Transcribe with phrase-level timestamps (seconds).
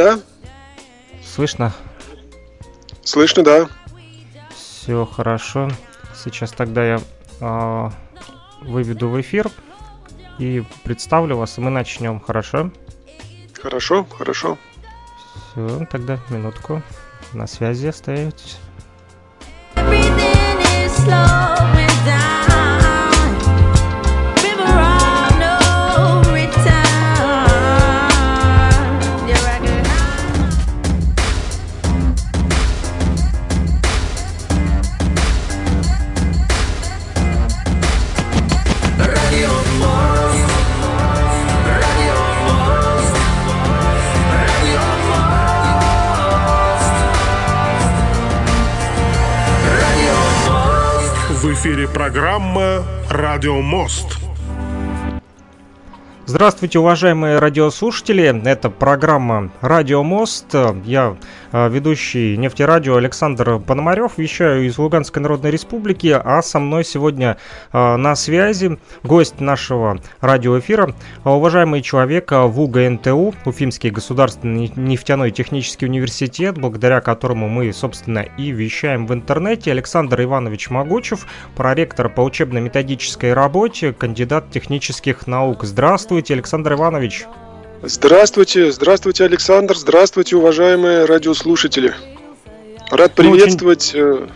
[0.00, 0.22] Да-да.
[1.22, 1.72] Слышно?
[3.04, 3.68] Слышно, да.
[4.56, 5.68] Все хорошо.
[6.14, 7.00] Сейчас тогда я
[7.40, 7.90] э,
[8.62, 9.50] выведу в эфир
[10.38, 12.70] и представлю вас, и мы начнем, хорошо?
[13.60, 14.56] Хорошо, хорошо.
[15.52, 16.82] Все, тогда минутку.
[17.34, 18.58] На связи остаетесь.
[51.60, 54.16] Эфире программа «Радио Мост».
[56.24, 58.48] Здравствуйте, уважаемые радиослушатели.
[58.48, 60.54] Это программа «Радио Мост».
[60.86, 61.18] Я
[61.52, 67.36] ведущий нефтерадио Александр Пономарев, вещаю из Луганской Народной Республики, а со мной сегодня
[67.72, 75.86] а, на связи гость нашего радиоэфира, а, уважаемый человек в УГНТУ, Уфимский государственный нефтяной технический
[75.86, 83.32] университет, благодаря которому мы, собственно, и вещаем в интернете, Александр Иванович Могучев, проректор по учебно-методической
[83.32, 85.64] работе, кандидат технических наук.
[85.64, 87.26] Здравствуйте, Александр Иванович.
[87.82, 91.94] Здравствуйте, здравствуйте, Александр, здравствуйте, уважаемые радиослушатели.
[92.90, 94.26] Рад ну, приветствовать очень...
[94.26, 94.28] Э,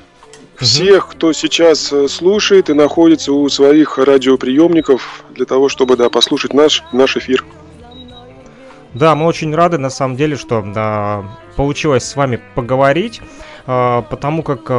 [0.57, 6.55] всех, кто сейчас э, слушает и находится у своих радиоприемников для того, чтобы да, послушать
[6.55, 7.45] наш, наш эфир.
[8.95, 13.21] Да, мы очень рады, на самом деле, что да, получилось с вами поговорить,
[13.67, 14.71] а, потому как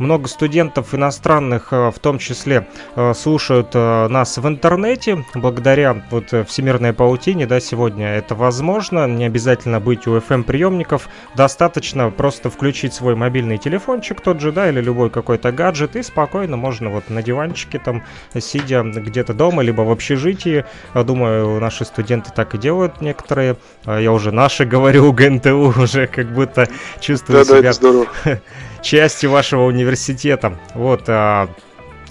[0.00, 2.66] много студентов иностранных, э, в том числе,
[2.96, 5.24] э, слушают э, нас в интернете.
[5.34, 9.06] Благодаря вот всемирной паутине, да, сегодня это возможно.
[9.06, 11.08] Не обязательно быть у FM-приемников.
[11.36, 16.56] Достаточно просто включить свой мобильный телефончик тот же, да, или любой какой-то гаджет, и спокойно
[16.56, 18.02] можно вот на диванчике там,
[18.38, 20.64] сидя где-то дома, либо в общежитии.
[20.94, 23.56] Думаю, наши студенты так и делают некоторые.
[23.86, 26.68] Я уже наши говорю, ГНТУ уже как будто
[27.00, 27.62] чувствую да, себя...
[27.62, 28.06] Да, здорово
[28.82, 30.58] частью вашего университета.
[30.74, 31.48] Вот, а,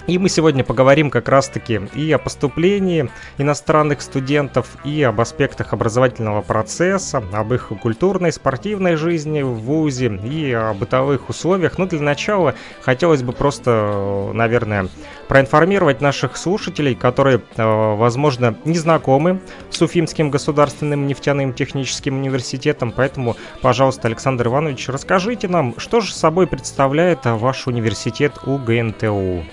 [0.08, 6.42] и мы сегодня поговорим как раз-таки и о поступлении иностранных студентов, и об аспектах образовательного
[6.42, 11.78] процесса, об их культурной, спортивной жизни в ВУЗе и о бытовых условиях.
[11.78, 14.88] Но ну, для начала хотелось бы просто, наверное,
[15.28, 22.92] проинформировать наших слушателей, которые, э, возможно, не знакомы с Уфимским государственным нефтяным техническим университетом.
[22.96, 29.44] Поэтому, пожалуйста, Александр Иванович, расскажите нам, что же собой представляет ваш университет УГНТУ?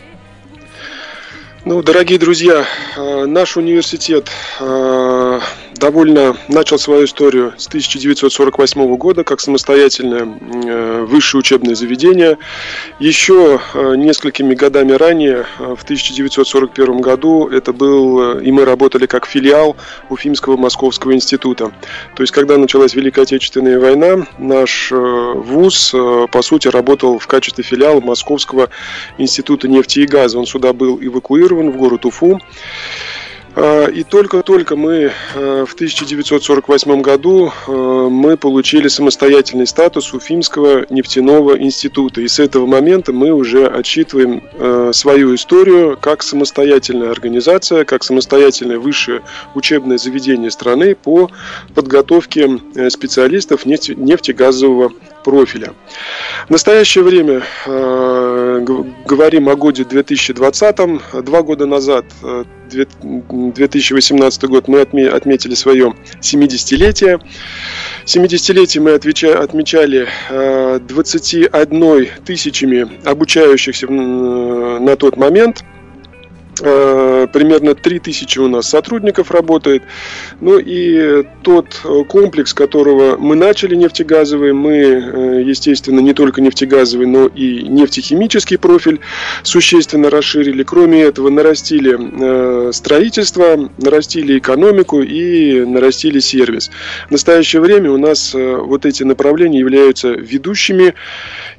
[1.68, 2.64] Ну, дорогие друзья,
[2.96, 5.40] э, наш университет э,
[5.78, 12.38] довольно начал свою историю с 1948 года как самостоятельное э, высшее учебное заведение.
[12.98, 19.76] Еще несколькими годами ранее, в 1941 году, это был, и мы работали как филиал
[20.08, 21.72] Уфимского Московского института.
[22.14, 28.00] То есть, когда началась Великая Отечественная война, наш вуз, по сути, работал в качестве филиала
[28.00, 28.70] Московского
[29.18, 30.38] института нефти и газа.
[30.38, 32.40] Он сюда был эвакуирован в город Уфу.
[33.58, 41.58] А, и только-только мы а, в 1948 году а, мы получили самостоятельный статус Уфимского нефтяного
[41.58, 42.20] института.
[42.20, 44.42] И с этого момента мы уже отчитываем
[44.92, 49.22] свою историю как самостоятельная организация, как самостоятельное высшее
[49.54, 51.30] учебное заведение страны по
[51.74, 54.92] подготовке э, специалистов нефтегазового
[55.26, 55.74] профиля.
[56.46, 58.64] В настоящее время э,
[59.04, 61.24] говорим о годе 2020.
[61.24, 62.04] Два года назад,
[62.70, 67.20] 2018 э, год, мы отметили свое 70-летие.
[68.04, 75.75] 70-летие мы отмечали э, 21 тысячами обучающихся на тот момент– Э,
[76.58, 79.82] примерно 3000 у нас сотрудников работает.
[80.40, 87.06] Ну и тот э, комплекс, которого мы начали нефтегазовый, мы, э, естественно, не только нефтегазовый,
[87.06, 89.00] но и нефтехимический профиль
[89.42, 90.62] существенно расширили.
[90.62, 96.70] Кроме этого, нарастили строительство, нарастили экономику и нарастили сервис.
[97.08, 100.94] В настоящее время у нас вот эти направления являются ведущими.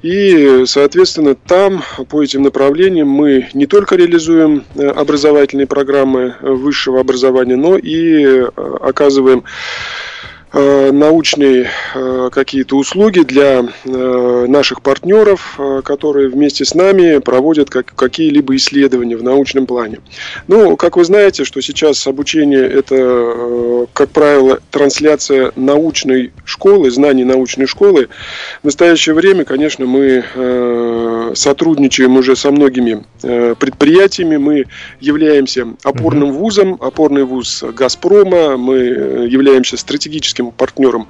[0.01, 7.77] И, соответственно, там по этим направлениям мы не только реализуем образовательные программы высшего образования, но
[7.77, 10.16] и оказываем Э,
[10.53, 19.17] научные э, какие-то услуги для э, наших партнеров, которые вместе с нами проводят какие-либо исследования
[19.17, 19.99] в научном плане.
[20.47, 27.65] Ну, как вы знаете, что сейчас обучение это, как правило, трансляция научной школы, знаний научной
[27.65, 28.07] школы.
[28.61, 30.23] В настоящее время, конечно, мы
[31.35, 34.65] сотрудничаем уже со многими предприятиями, мы
[34.99, 41.07] являемся опорным вузом, опорный вуз «Газпрома», мы являемся стратегическим стратегическим партнером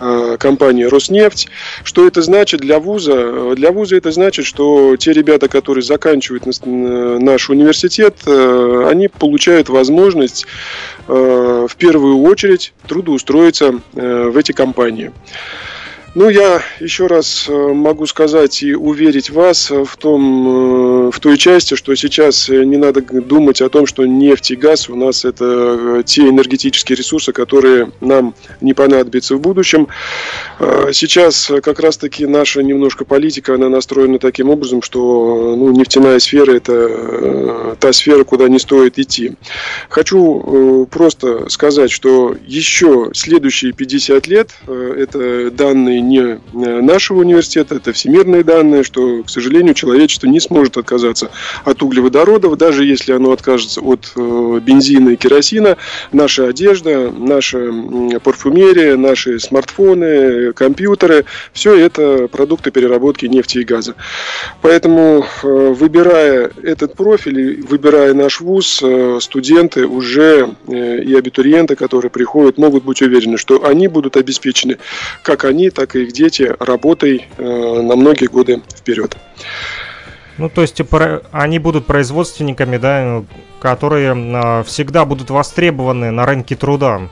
[0.00, 1.48] э, компании «Роснефть».
[1.84, 3.54] Что это значит для вуза?
[3.54, 10.46] Для вуза это значит, что те ребята, которые заканчивают наш университет, э, они получают возможность
[11.08, 15.12] э, в первую очередь трудоустроиться в эти компании.
[16.18, 21.36] Ну, я еще раз э, могу сказать и уверить вас в, том, э, в той
[21.36, 25.44] части, что сейчас не надо думать о том, что нефть и газ у нас это
[25.44, 29.88] э, те энергетические ресурсы, которые нам не понадобятся в будущем.
[30.92, 37.76] Сейчас как раз-таки наша немножко политика, она настроена таким образом, что ну, нефтяная сфера это
[37.78, 39.32] та сфера, куда не стоит идти.
[39.90, 47.92] Хочу просто сказать, что еще следующие 50 лет, это данные не э, нашего университета, это
[47.92, 51.30] всемирные данные, что, к сожалению, человечество не сможет отказаться
[51.64, 55.76] от углеводородов, даже если оно откажется от э, бензина и керосина,
[56.12, 57.58] наша одежда, наша
[58.22, 63.94] парфюмерия, наши смартфоны, компьютеры, все это продукты переработки нефти и газа.
[64.62, 68.82] Поэтому, э, выбирая этот профиль, выбирая наш вуз,
[69.20, 74.78] студенты уже и абитуриенты, которые приходят, могут быть уверены, что они будут обеспечены
[75.22, 79.16] как они, так и их дети работой э, на многие годы вперед.
[80.38, 80.80] Ну, то есть
[81.32, 83.24] они будут производственниками, да,
[83.60, 87.08] которые э, всегда будут востребованы на рынке труда.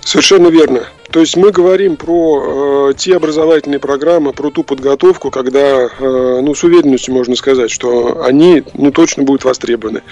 [0.00, 0.84] Совершенно верно.
[1.10, 6.54] То есть мы говорим про э, те образовательные программы, про ту подготовку, когда, э, ну,
[6.54, 10.02] с уверенностью можно сказать, что они, ну, точно будут востребованы.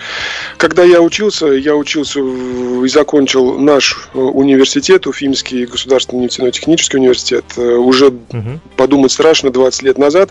[0.56, 6.96] Когда я учился, я учился в, и закончил наш э, университет, Уфимский государственный нефтяной технический
[6.96, 8.60] университет, э, уже угу.
[8.76, 10.30] подумать страшно, 20 лет назад.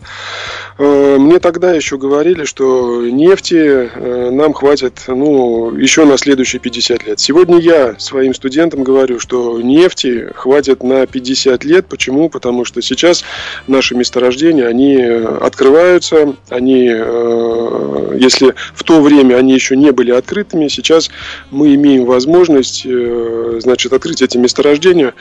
[0.79, 7.05] Э, мне тогда еще говорили, что нефти э, нам хватит, ну, еще на следующие 50
[7.05, 7.19] лет.
[7.19, 11.85] Сегодня я своим студентам говорю, что нефти хватит хватит на 50 лет.
[11.87, 12.29] Почему?
[12.29, 13.25] Потому что сейчас
[13.67, 20.11] наши месторождения, они э, открываются, они, э, если в то время они еще не были
[20.11, 21.09] открытыми, сейчас
[21.51, 25.13] мы имеем возможность, э, значит, открыть эти месторождения,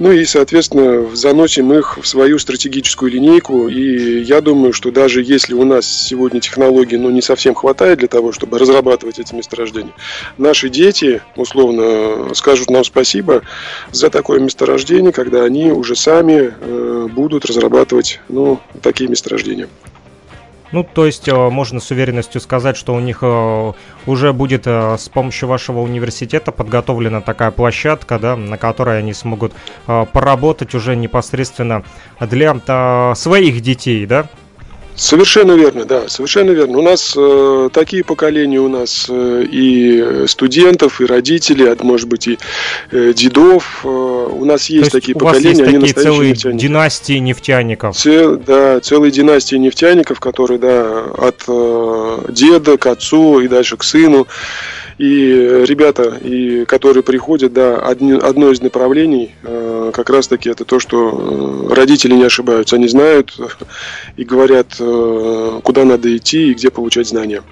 [0.00, 5.54] ну и, соответственно, заносим их в свою стратегическую линейку, и я думаю, что даже если
[5.54, 9.92] у нас сегодня технологий, ну, не совсем хватает для того, чтобы разрабатывать эти месторождения,
[10.38, 13.42] наши дети, условно, скажут нам спасибо
[13.92, 19.68] за такое месторождение, месторождений, когда они уже сами э, будут разрабатывать ну, такие месторождения.
[20.72, 23.72] Ну, то есть э, можно с уверенностью сказать, что у них э,
[24.06, 29.52] уже будет с помощью вашего университета подготовлена такая площадка, да, на которой они смогут
[29.86, 31.84] поработать уже непосредственно
[32.20, 34.28] для своих детей, да?
[34.94, 36.78] Совершенно верно, да, совершенно верно.
[36.78, 42.28] У нас э, такие поколения у нас э, и студентов, и родителей, а может быть
[42.28, 42.38] и
[42.90, 43.80] э, дедов.
[43.84, 46.62] Э, у нас есть, есть такие у поколения, вас есть такие целые нефтяники.
[46.62, 47.96] династии нефтяников.
[47.96, 53.84] Цел, да, целые династии нефтяников, которые, да, от э, деда к отцу и дальше к
[53.84, 54.26] сыну.
[55.02, 60.78] И ребята, и, которые приходят, да, одни, одно из направлений э, как раз-таки это то,
[60.78, 62.76] что э, родители не ошибаются.
[62.76, 63.36] Они знают
[64.16, 67.42] и говорят, э, куда надо идти и где получать знания.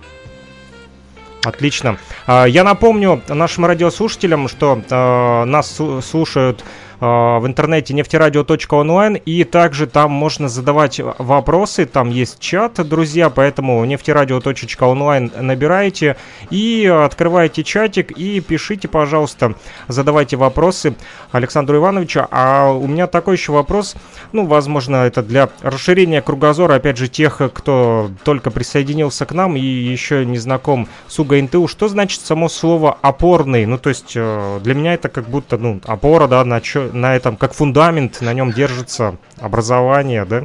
[1.43, 1.99] Отлично.
[2.29, 5.77] А, я напомню нашим радиослушателям, что э, нас
[6.09, 6.63] слушают
[7.01, 15.33] в интернете нефтерадио.онлайн, и также там можно задавать вопросы, там есть чат, друзья, поэтому нефтерадио.онлайн
[15.41, 16.17] набираете
[16.51, 19.55] и открываете чатик и пишите, пожалуйста,
[19.89, 20.95] задавайте вопросы
[21.33, 22.27] Александру Ивановичу.
[22.31, 23.95] А у меня такой еще вопрос,
[24.33, 29.61] ну, возможно, это для расширения кругозора, опять же, тех, кто только присоединился к нам и
[29.61, 31.67] еще не знаком с УГНТУ.
[31.69, 33.67] Что значит само слово «опорный»?
[33.67, 37.17] Ну, то есть э, для меня это как будто, ну, опора, да, на, чё, на
[37.17, 40.45] этом, как фундамент, на нем держится образование, да?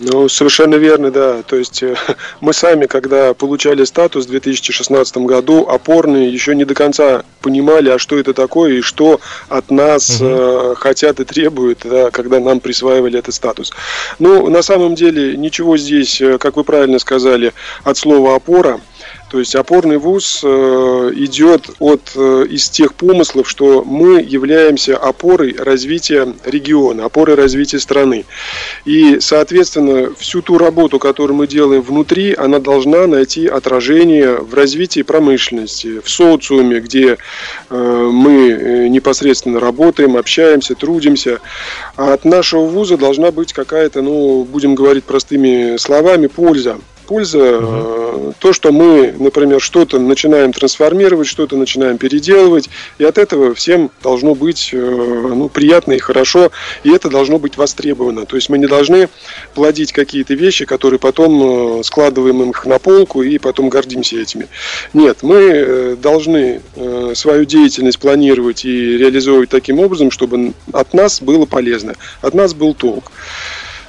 [0.00, 1.42] Ну, совершенно верно, да.
[1.42, 1.94] То есть э,
[2.40, 7.98] мы сами, когда получали статус в 2016 году, опорные еще не до конца понимали, а
[7.98, 13.18] что это такое и что от нас э, хотят и требуют, да, когда нам присваивали
[13.18, 13.72] этот статус.
[14.18, 17.52] Ну, на самом деле, ничего здесь, э, как вы правильно сказали,
[17.84, 18.80] от слова опора
[19.30, 25.54] То есть опорный вуз э, идет от, э, из тех помыслов, что мы являемся опорой
[25.56, 28.24] развития региона, опорой развития страны.
[28.84, 35.02] И, соответственно, всю ту работу, которую мы делаем внутри, она должна найти отражение в развитии
[35.02, 37.16] промышленности, в социуме, где
[37.70, 41.38] э, мы непосредственно работаем, общаемся, трудимся.
[41.96, 46.78] А от нашего вуза должна быть какая-то, ну, будем говорить простыми словами, польза
[47.10, 47.58] польза.
[47.58, 48.34] Угу.
[48.38, 54.36] То, что мы, например, что-то начинаем трансформировать, что-то начинаем переделывать, и от этого всем должно
[54.36, 56.52] быть э, ну, приятно и хорошо,
[56.84, 58.26] и это должно быть востребовано.
[58.26, 59.08] То есть мы не должны
[59.54, 64.46] плодить какие-то вещи, которые потом э, складываем их на полку и потом гордимся этими.
[64.92, 66.60] Нет, мы должны
[67.14, 72.72] свою деятельность планировать и реализовывать таким образом, чтобы от нас было полезно, от нас был
[72.74, 73.10] толк.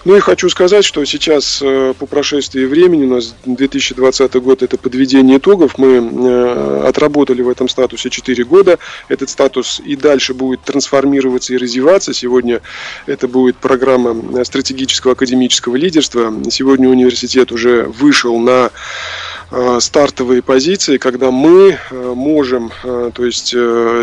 [0.03, 4.77] Ну и хочу сказать, что сейчас э, по прошествии времени, у нас 2020 год это
[4.77, 8.79] подведение итогов, мы э, отработали в этом статусе 4 года,
[9.09, 12.13] этот статус и дальше будет трансформироваться и развиваться.
[12.13, 12.61] Сегодня
[13.05, 16.33] это будет программа стратегического академического лидерства.
[16.49, 19.30] Сегодня университет уже вышел на Э,
[19.79, 23.55] стартовые позиции, когда мы э, можем, э, то есть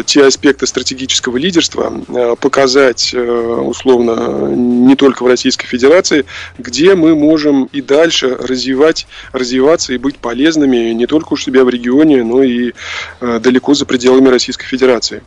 [0.06, 1.92] те аспекты стратегического лидерства
[2.40, 6.24] показать условно не только в Российской Федерации,
[6.58, 11.68] где мы можем и дальше развивать, развиваться и быть полезными не только у себя в
[11.68, 12.72] регионе, но и
[13.20, 15.22] далеко за пределами Российской Федерации.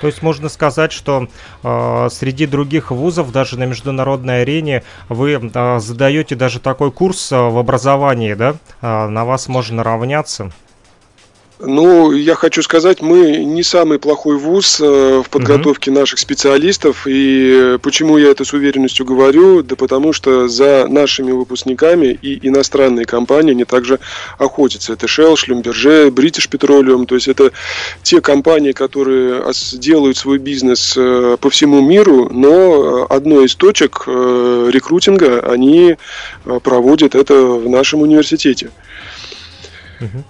[0.00, 1.28] То есть можно сказать, что
[1.62, 7.36] э, среди других вузов, даже на международной арене, вы э, задаете даже такой курс э,
[7.36, 8.56] в образовании, да?
[8.82, 10.52] Э, на вас можно равняться.
[11.58, 16.00] Ну, я хочу сказать, мы не самый плохой вуз э, в подготовке угу.
[16.00, 17.06] наших специалистов.
[17.06, 19.62] И почему я это с уверенностью говорю?
[19.62, 24.00] Да потому что за нашими выпускниками и иностранные компании, они также
[24.36, 24.92] охотятся.
[24.92, 27.06] Это Shell, Schlumberger, British Petroleum.
[27.06, 27.52] То есть это
[28.02, 34.70] те компании, которые делают свой бизнес э, по всему миру, но одной из точек э,
[34.70, 35.96] рекрутинга они
[36.62, 38.70] проводят это в нашем университете.
[40.02, 40.24] Угу.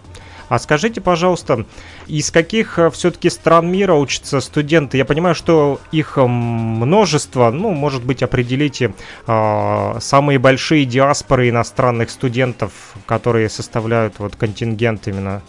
[0.49, 1.67] А скажите, пожалуйста,
[2.07, 4.97] из каких э, все-таки стран мира учатся студенты?
[4.97, 8.95] Я понимаю, что их э, множество, ну, может быть, определите
[9.26, 12.73] э, самые большие диаспоры иностранных студентов,
[13.07, 15.43] которые составляют вот контингент именно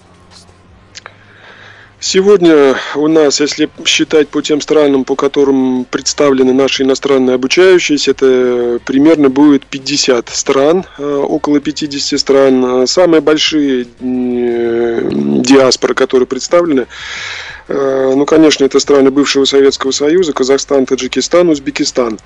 [2.09, 8.79] Сегодня у нас, если считать по тем странам, по которым представлены наши иностранные обучающиеся, это
[8.85, 12.87] примерно будет 50 стран, э, около 50 стран.
[12.87, 21.49] Самые большие диаспоры, которые представлены, Э, ну, конечно, это страны бывшего Советского Союза, Казахстан, Таджикистан,
[21.49, 22.19] Узбекистан.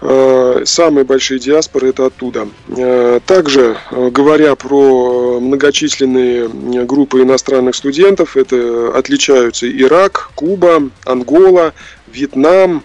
[0.00, 2.48] Э, самые большие диаспоры это оттуда.
[2.76, 6.48] Э, также, говоря про многочисленные
[6.84, 11.74] группы иностранных студентов, это отличаются Ирак, Куба, Ангола,
[12.06, 12.82] Вьетнам,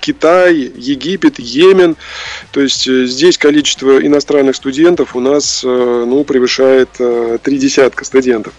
[0.00, 1.96] Китай, Египет, Йемен.
[2.52, 6.88] То есть здесь количество иностранных студентов у нас ну, превышает
[7.42, 8.54] три десятка студентов.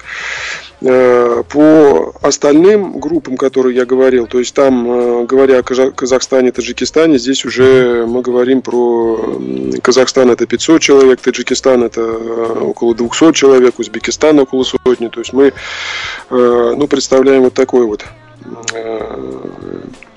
[0.81, 7.17] Э, по остальным группам, которые я говорил, то есть там, э, говоря о Казахстане, Таджикистане,
[7.17, 9.41] здесь уже мы говорим про
[9.81, 15.09] Казахстан это 500 человек, Таджикистан это э, около 200 человек, Узбекистан около сотни.
[15.09, 15.51] То есть мы
[16.29, 18.05] ну, представляем вот такой вот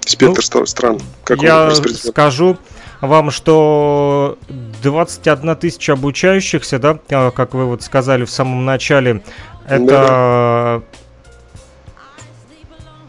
[0.07, 1.01] спектр ну, стран.
[1.25, 2.57] Как я скажу
[3.01, 4.39] вам, что
[4.83, 6.99] 21 тысяча обучающихся, да,
[7.33, 9.23] как вы вот сказали в самом начале,
[9.67, 10.83] это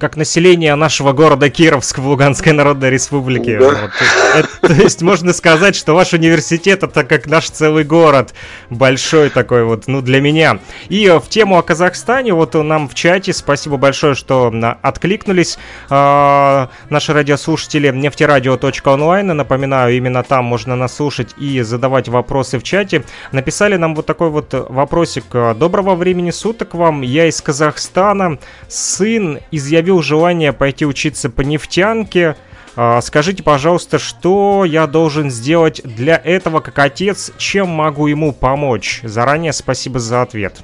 [0.04, 3.58] как население нашего города Кировск в Луганской Народной Республике.
[3.58, 3.70] Да.
[3.70, 3.92] Вот.
[4.36, 8.34] Это, то есть можно сказать, что ваш университет это как наш целый город.
[8.70, 10.60] Большой такой вот, ну, для меня.
[10.90, 15.58] И в тему о Казахстане, вот нам в чате, спасибо большое, что откликнулись
[15.90, 19.28] э, наши радиослушатели нефтерадио.онлайн.
[19.28, 23.06] Напоминаю, именно там можно нас слушать и задавать вопросы в чате.
[23.32, 25.24] Написали нам вот такой вот вопросик.
[25.32, 27.04] Доброго времени суток вам.
[27.04, 28.38] Я из Казахстана.
[28.68, 32.36] Сын изъявил изъявил желание пойти учиться по нефтянке.
[32.76, 37.32] А, скажите, пожалуйста, что я должен сделать для этого как отец?
[37.38, 39.02] Чем могу ему помочь?
[39.04, 40.56] Заранее спасибо за ответ.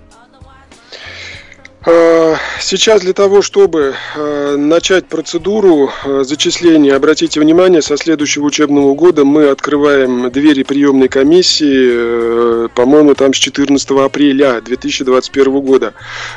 [1.86, 9.24] А, сейчас для того, чтобы а, начать процедуру зачисления, обратите внимание, со следующего учебного года
[9.24, 15.93] мы открываем двери приемной комиссии, э, по-моему, там с 14 апреля 2021 года.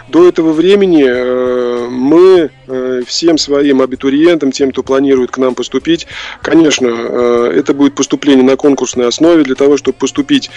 [0.09, 2.51] До этого времени э, мы
[3.07, 6.07] всем своим абитуриентам, тем, кто планирует к нам поступить,
[6.43, 9.43] конечно, это будет поступление на конкурсной основе.
[9.43, 10.50] Для того, чтобы поступить,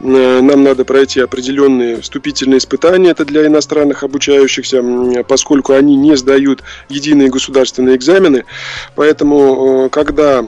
[0.00, 3.10] нам надо пройти определенные вступительные испытания.
[3.10, 4.82] Это для иностранных обучающихся,
[5.28, 8.44] поскольку они не сдают единые государственные экзамены.
[8.94, 10.44] Поэтому, когда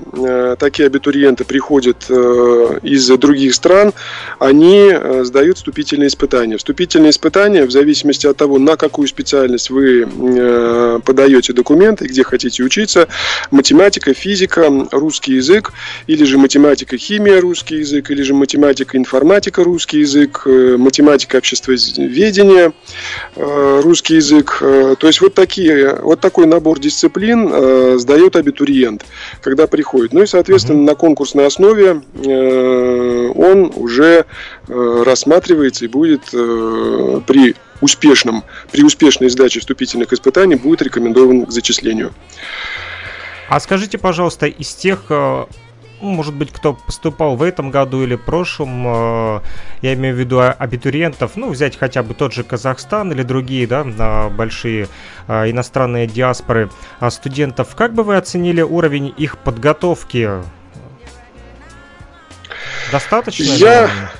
[0.58, 3.92] такие абитуриенты приходят из других стран,
[4.38, 6.56] они сдают вступительные испытания.
[6.56, 12.64] Вступительные испытания, в зависимости от того, на какую специальность вы э, подаете документы, где хотите
[12.64, 13.06] учиться,
[13.52, 15.72] математика, физика, русский язык,
[16.08, 22.72] или же математика, химия, русский язык, или же математика, информатика, русский язык, э, математика, обществоведение,
[23.36, 24.58] э, русский язык.
[24.60, 29.04] То есть вот, такие, вот такой набор дисциплин сдает абитуриент,
[29.40, 30.12] когда приходит.
[30.12, 32.02] Ну и, соответственно, на конкурсной основе
[33.34, 34.24] он уже
[34.68, 36.22] рассматривается и будет
[37.26, 42.12] при успешном, при успешной сдаче вступительных испытаний будет рекомендован к зачислению.
[43.48, 45.44] А скажите, пожалуйста, из тех э,
[46.00, 49.40] ну, может быть, кто поступал в этом году или прошлом, э,
[49.82, 54.28] я имею в виду абитуриентов, ну, взять хотя бы тот же Казахстан или другие, да,
[54.28, 54.88] большие
[55.28, 56.70] э, иностранные диаспоры
[57.10, 60.30] студентов, как бы вы оценили уровень их подготовки?
[62.90, 63.44] Достаточно?
[63.44, 63.82] Я...
[63.82, 64.10] Наверное?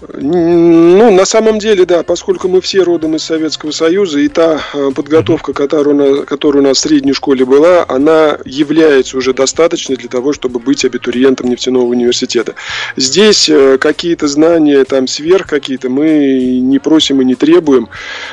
[0.00, 4.90] Ну, на самом деле, да, поскольку мы все родом из Советского Союза, и та э,
[4.94, 10.32] подготовка, которая, которая у нас в средней школе была, она является уже достаточной для того,
[10.32, 12.54] чтобы быть абитуриентом нефтяного университета.
[12.96, 17.88] Здесь э, какие-то знания, там, сверх какие-то, мы не просим и не требуем.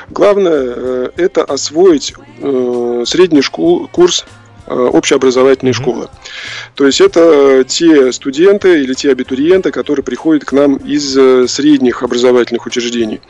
[0.10, 2.13] Главное, э, это освоить
[3.05, 4.25] средний школ, курс
[4.67, 5.75] общеобразовательной mm-hmm.
[5.75, 6.10] школы.
[6.75, 12.03] То есть это те студенты или те абитуриенты, которые приходят к нам из э, средних
[12.03, 13.22] образовательных учреждений.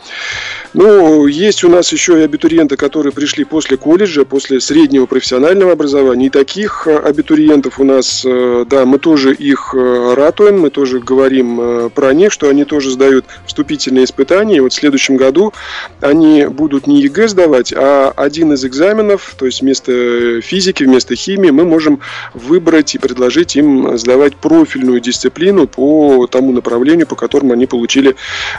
[0.74, 6.27] Ну, есть у нас еще и абитуриенты, которые пришли после колледжа, после среднего профессионального образования.
[6.27, 11.89] И таких э, абитуриентов у нас, э, да, мы тоже их ратуем, мы тоже говорим
[11.91, 14.58] про них, что они тоже сдают вступительные испытания.
[14.58, 15.54] И вот в следующем году
[16.02, 21.52] они будут не ЕГЭ сдавать, а один из экзаменов, то есть вместо физики, вместо химии,
[21.52, 22.00] мы можем
[22.34, 28.16] выбрать и предложить им сдавать профильную дисциплину по тому направлению, по которому они получили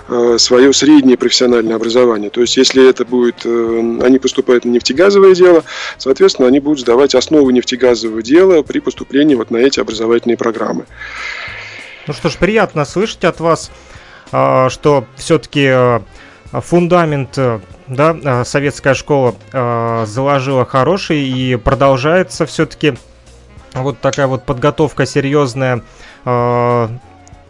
[0.09, 2.31] э, свое среднее профессиональное образование.
[2.31, 5.65] То есть, если это будет, э, они поступают на нефтегазовое дело,
[5.99, 10.85] соответственно, они будут сдавать основы нефтегазового дела при поступлении вот на эти образовательные программы.
[12.07, 13.71] Ну что ж, приятно слышать от вас,
[14.33, 16.03] э, что все-таки
[16.53, 17.39] фундамент
[17.87, 19.35] да, советская школа
[20.07, 22.95] заложила хороший и продолжается все-таки
[23.83, 25.83] вот такая вот подготовка серьезная
[26.25, 26.91] э, в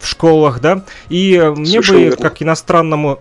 [0.05, 0.83] школах, да.
[1.09, 2.17] И мне Совершенно бы, верно.
[2.17, 3.19] как иностранному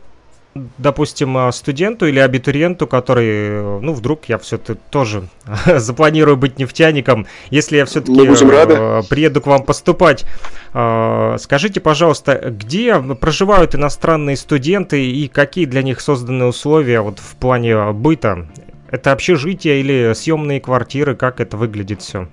[0.78, 5.28] допустим, э, студенту или абитуриенту, который, э, ну, вдруг я все-таки тоже
[5.66, 10.24] запланирую быть нефтяником, если я все-таки э, приеду к вам поступать,
[11.38, 17.92] скажите, пожалуйста, где проживают иностранные студенты и какие для них созданы условия вот в плане
[17.92, 18.46] быта?
[18.90, 22.28] Это общежитие или съемные квартиры, как это выглядит все?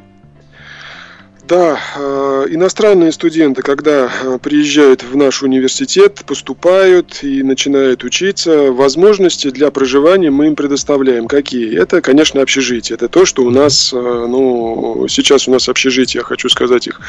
[1.46, 9.50] Да, э, иностранные студенты, когда э, приезжают в наш университет, поступают и начинают учиться, возможности
[9.50, 11.28] для проживания мы им предоставляем.
[11.28, 11.78] Какие?
[11.78, 12.96] Это, конечно, общежитие.
[12.96, 17.02] Это то, что у нас, э, ну, сейчас у нас общежития, я хочу сказать, их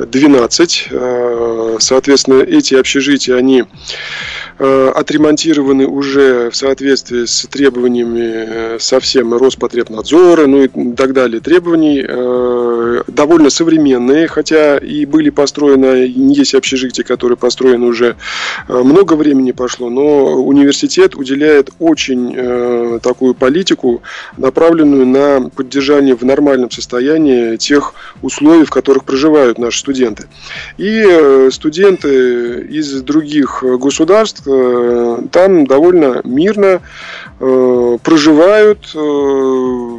[0.00, 0.88] 12.
[1.78, 3.64] Соответственно, эти общежития, они
[4.58, 12.02] отремонтированы уже в соответствии с требованиями совсем Роспотребнадзора, ну и так далее, требований
[13.06, 18.16] довольно современные современные, хотя и были построены, есть общежития, которые построены уже
[18.68, 24.02] э, много времени пошло, но университет уделяет очень э, такую политику,
[24.36, 30.26] направленную на поддержание в нормальном состоянии тех условий, в которых проживают наши студенты.
[30.78, 36.80] И э, студенты из других государств э, там довольно мирно
[37.40, 39.96] э, проживают, э,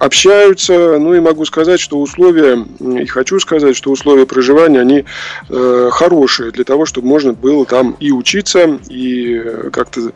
[0.00, 5.04] общаются, ну и могу сказать, что условия их хочу сказать, что условия проживания, они
[5.50, 10.12] э, хорошие для того, чтобы можно было там и учиться, и э, как-то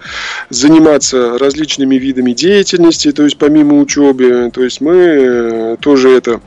[0.48, 4.50] заниматься различными видами деятельности, то есть помимо учебы.
[4.54, 6.40] То есть мы э, тоже это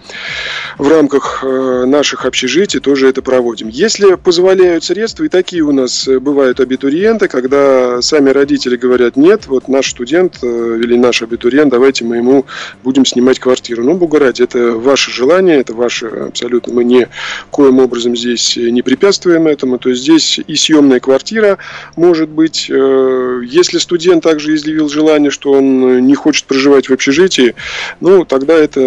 [0.79, 3.67] в рамках наших общежитий тоже это проводим.
[3.67, 9.67] Если позволяют средства, и такие у нас бывают абитуриенты, когда сами родители говорят, нет, вот
[9.67, 12.45] наш студент или наш абитуриент, давайте мы ему
[12.83, 13.83] будем снимать квартиру.
[13.83, 16.46] Ну, бога ради, это ваше желание, это ваше абсолютно.
[16.67, 17.07] Мы ни
[17.51, 19.77] коим образом здесь не препятствуем этому.
[19.77, 21.57] То есть здесь и съемная квартира
[21.95, 22.69] может быть.
[22.69, 27.55] Э, если студент также изъявил желание, что он не хочет проживать в общежитии,
[27.99, 28.79] ну, тогда это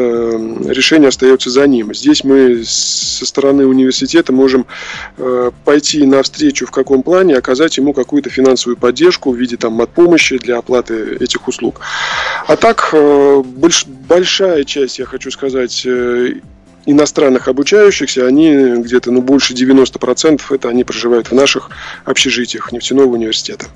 [0.66, 1.94] решение остается за ним.
[1.94, 4.66] Здесь мы со стороны университета можем
[5.18, 10.38] э, пойти навстречу в каком плане, оказать ему какую-то финансовую поддержку в виде там помощи
[10.38, 11.80] для оплаты этих услуг.
[12.46, 16.34] А так, э, больш, большая часть, я хочу сказать, э,
[16.86, 21.70] иностранных обучающихся, они где-то ну, больше 90% это они проживают в наших
[22.04, 23.66] общежитиях нефтяного университета.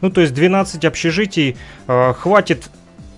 [0.00, 1.56] Ну, то есть 12 общежитий
[1.88, 2.64] э, хватит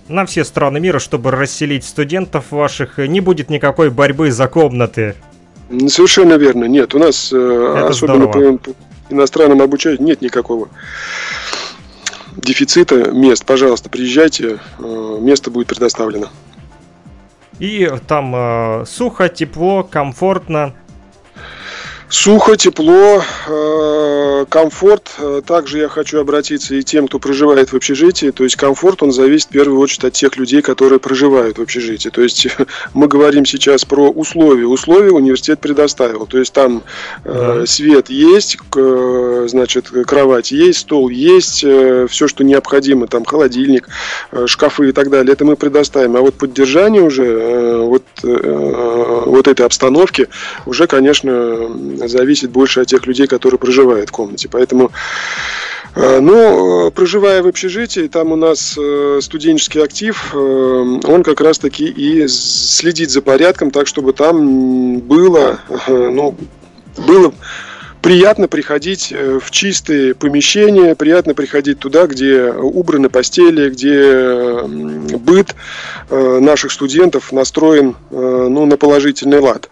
[0.07, 2.97] на все страны мира, чтобы расселить студентов ваших.
[2.97, 5.15] Не будет никакой борьбы за комнаты.
[5.87, 6.65] Совершенно верно.
[6.65, 8.71] Нет, у нас Это особенно по, по
[9.09, 10.69] иностранным обучать нет никакого
[12.35, 13.45] дефицита мест.
[13.45, 16.29] Пожалуйста, приезжайте, место будет предоставлено.
[17.59, 20.73] И там э, сухо, тепло, комфортно.
[22.11, 25.11] Сухо, тепло, э, комфорт.
[25.45, 28.31] Также я хочу обратиться и тем, кто проживает в общежитии.
[28.31, 32.09] То есть комфорт, он зависит в первую очередь от тех людей, которые проживают в общежитии.
[32.09, 32.47] То есть
[32.95, 34.65] мы говорим сейчас про условия.
[34.65, 36.25] Условия университет предоставил.
[36.25, 36.81] То есть там
[37.25, 43.87] э, свет есть, значит, кровать есть, стол есть, э, все, что необходимо, там холодильник,
[44.47, 45.33] шкафы и так далее.
[45.33, 46.15] Это мы предоставим.
[46.17, 50.27] А вот поддержание уже вот, вот этой обстановки
[50.65, 51.69] уже, конечно,
[52.07, 54.49] зависит больше от тех людей, которые проживают в комнате.
[54.51, 54.91] Поэтому
[55.95, 61.85] э, ну, проживая в общежитии, там у нас э, студенческий актив, э, он как раз-таки
[61.85, 66.35] и следит за порядком, так чтобы там было, ну,
[66.97, 67.33] было
[68.01, 75.53] приятно приходить в чистые помещения, приятно приходить туда, где убраны постели, где быт
[76.09, 79.69] наших студентов настроен ну, на положительный лад.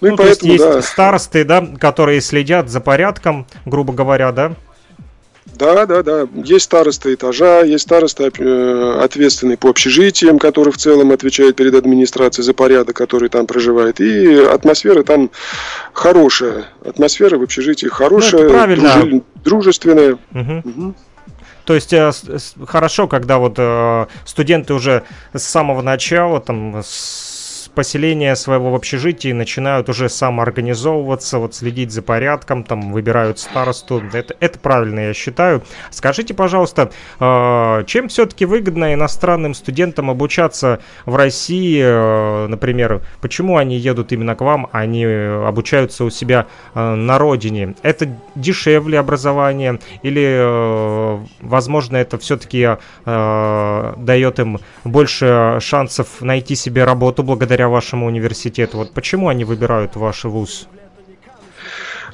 [0.00, 0.76] Ну, ну и поэтому, есть, да.
[0.76, 4.54] есть старосты, да, которые следят за порядком, грубо говоря, да?
[5.54, 6.26] Да, да, да.
[6.34, 12.44] Есть староста этажа, есть староста э, ответственный по общежитиям, который в целом отвечает перед администрацией
[12.44, 14.00] за порядок, который там проживает.
[14.00, 15.30] И атмосфера там
[15.92, 16.66] хорошая.
[16.84, 19.22] Атмосфера в общежитии хорошая, ну, правильно.
[19.36, 20.18] дружественная.
[20.34, 20.62] Угу.
[20.64, 20.94] Угу.
[21.64, 22.12] То есть э,
[22.66, 27.35] хорошо, когда вот э, студенты уже с самого начала там с
[27.76, 34.02] поселения своего в общежитии начинают уже самоорганизовываться, вот следить за порядком, там выбирают старосту.
[34.12, 35.62] Это, это правильно, я считаю.
[35.90, 43.76] Скажите, пожалуйста, э, чем все-таки выгодно иностранным студентам обучаться в России, э, например, почему они
[43.76, 45.04] едут именно к вам, а не
[45.46, 47.74] обучаются у себя э, на родине?
[47.82, 57.65] Это дешевле образование или, возможно, это все-таки дает им больше шансов найти себе работу благодаря
[57.68, 58.78] вашему университету?
[58.78, 60.68] Вот почему они выбирают ваш вуз?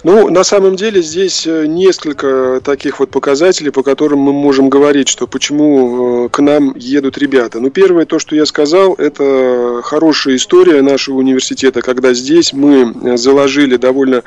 [0.04, 5.08] Ну, на самом деле здесь э, несколько таких вот показателей, по которым мы можем говорить,
[5.08, 7.60] что почему э, к нам едут ребята.
[7.60, 13.16] Ну, первое, то, что я сказал, это хорошая история нашего университета, когда здесь мы э,
[13.16, 14.22] заложили довольно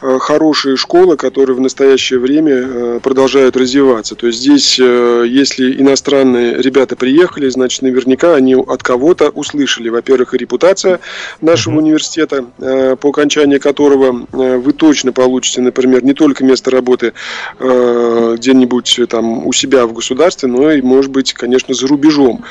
[0.00, 4.14] хорошие школы, которые в настоящее время продолжают развиваться.
[4.14, 11.00] То есть здесь, если иностранные ребята приехали, значит, наверняка они от кого-то услышали, во-первых, репутация
[11.42, 17.14] нашего университета, по окончании которого вы точно точно получите, например, не только место работы
[17.58, 22.44] э, где-нибудь э, там у себя в государстве, но и, может быть, конечно, за рубежом.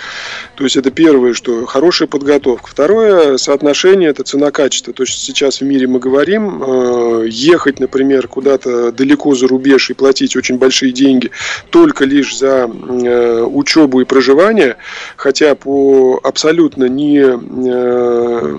[0.55, 2.67] То есть это первое, что хорошая подготовка.
[2.67, 4.93] Второе, соотношение, это цена-качество.
[4.93, 9.93] То есть сейчас в мире мы говорим, э, ехать, например, куда-то далеко за рубеж и
[9.93, 11.29] платить очень большие деньги
[11.69, 14.77] только лишь за э, учебу и проживание,
[15.17, 18.57] хотя по абсолютно не э,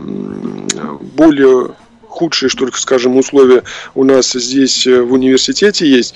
[1.16, 1.70] более
[2.11, 3.62] худшие, что скажем, условия
[3.94, 6.14] у нас здесь э, в университете есть.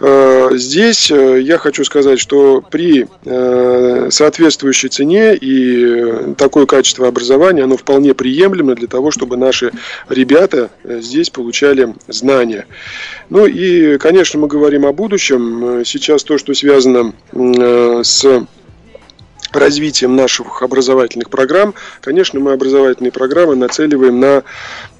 [0.00, 3.06] Э, здесь э, я хочу сказать, что при
[4.10, 9.70] соответствующей цене и такое качество образования, оно вполне приемлемо для того, чтобы наши
[10.08, 12.66] ребята здесь получали знания.
[13.30, 15.84] Ну и, конечно, мы говорим о будущем.
[15.84, 18.46] Сейчас то, что связано с
[19.52, 24.42] развитием наших образовательных программ, конечно, мы образовательные программы нацеливаем на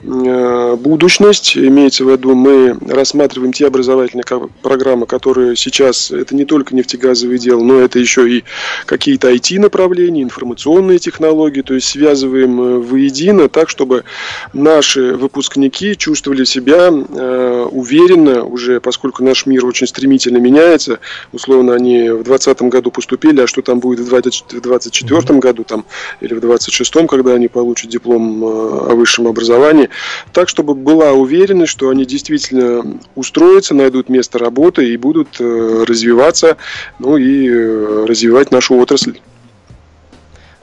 [0.03, 1.57] будущность.
[1.57, 4.25] Имеется в виду, мы рассматриваем те образовательные
[4.63, 8.45] программы, которые сейчас, это не только нефтегазовые дела, но это еще и
[8.87, 14.05] какие-то IT-направления, информационные технологии, то есть связываем э, воедино так, чтобы
[14.53, 21.01] наши выпускники чувствовали себя э, уверенно уже, поскольку наш мир очень стремительно меняется,
[21.33, 25.85] условно они в 2020 году поступили, а что там будет в 2024 году там,
[26.21, 29.88] или в 2026, когда они получат диплом о высшем образовании,
[30.33, 36.57] так, чтобы была уверенность, что они действительно устроятся, найдут место работы и будут э, развиваться,
[36.99, 39.19] ну и э, развивать нашу отрасль.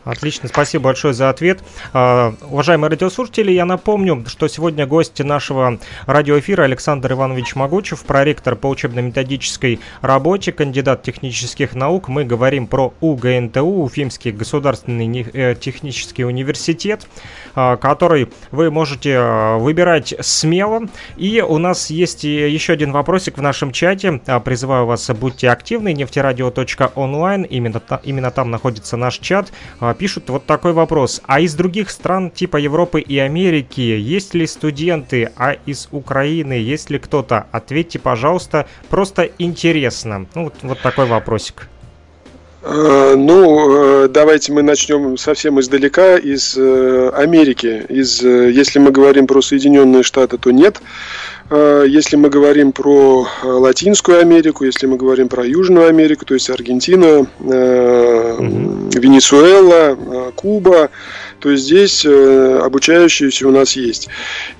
[0.05, 1.63] Отлично, спасибо большое за ответ.
[1.91, 8.67] Uh, уважаемые радиослушатели, я напомню, что сегодня гости нашего радиоэфира Александр Иванович Могучев, проректор по
[8.67, 12.07] учебно-методической работе, кандидат технических наук.
[12.07, 17.07] Мы говорим про УГНТУ, Уфимский государственный э, технический университет,
[17.55, 20.81] uh, который вы можете uh, выбирать смело.
[21.17, 24.21] И у нас есть еще один вопросик в нашем чате.
[24.43, 25.93] Призываю вас, будьте активны.
[25.93, 29.51] Нефтерадио.онлайн, именно, именно там находится наш чат
[29.95, 31.21] пишут вот такой вопрос.
[31.25, 36.89] А из других стран типа Европы и Америки есть ли студенты, а из Украины есть
[36.89, 37.47] ли кто-то?
[37.51, 40.27] Ответьте, пожалуйста, просто интересно.
[40.35, 41.67] Ну, вот, вот такой вопросик.
[42.67, 47.85] Э, ну, э, давайте мы начнем совсем издалека, из э, Америки.
[47.89, 50.81] Из, если мы говорим про Соединенные Штаты, то нет.
[51.51, 57.27] Если мы говорим про Латинскую Америку, если мы говорим про Южную Америку, то есть Аргентина,
[58.99, 59.95] Венесуэла,
[60.35, 60.89] Куба,
[61.39, 64.07] то здесь э, обучающиеся у нас есть.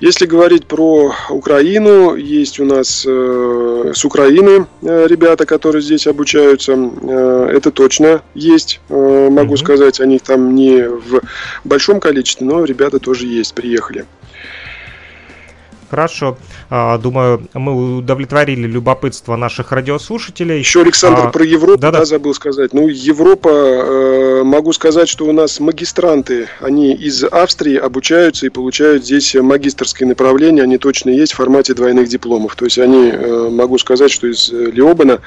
[0.00, 6.72] Если говорить про Украину, есть у нас э, с Украины э, ребята, которые здесь обучаются,
[6.76, 9.56] это точно есть, могу mm-hmm.
[9.56, 11.22] сказать, они там не в
[11.64, 14.04] большом количестве, но ребята тоже есть, приехали.
[15.90, 16.36] Хорошо.
[16.68, 20.58] А, думаю, мы удовлетворили любопытство наших радиослушателей.
[20.58, 22.04] Еще, Александр, а, про Европу да, да.
[22.04, 22.72] забыл сказать.
[22.72, 29.04] Ну, Европа, э, могу сказать, что у нас магистранты, они из Австрии обучаются и получают
[29.04, 32.56] здесь магистрские направления, они точно есть в формате двойных дипломов.
[32.56, 35.20] То есть они, э, могу сказать, что из Лиобана,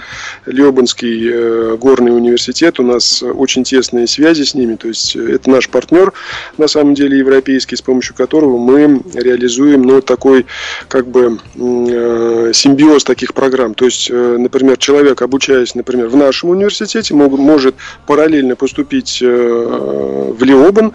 [0.46, 5.70] Лиобанский э, горный университет, у нас очень тесные связи с ними, то есть это наш
[5.70, 6.12] партнер,
[6.58, 10.46] на самом деле, европейский, с помощью которого мы реализуем, ну, такой
[10.88, 13.74] как бы э, симбиоз таких программ.
[13.74, 20.44] То есть, э, например, человек, обучаясь, например, в нашем университете, может параллельно поступить э, в
[20.44, 20.94] Лиобан,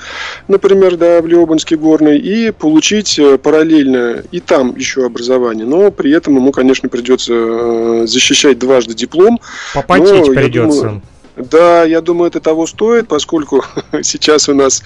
[0.48, 5.66] например, да, в Лиобанский горный, и получить параллельно и там еще образование.
[5.66, 9.40] Но при этом ему, конечно, придется защищать дважды диплом.
[9.74, 10.80] Попотеть но, придется.
[10.82, 11.02] Думаю,
[11.36, 13.64] да, я думаю, это того стоит, поскольку
[14.02, 14.82] сейчас у нас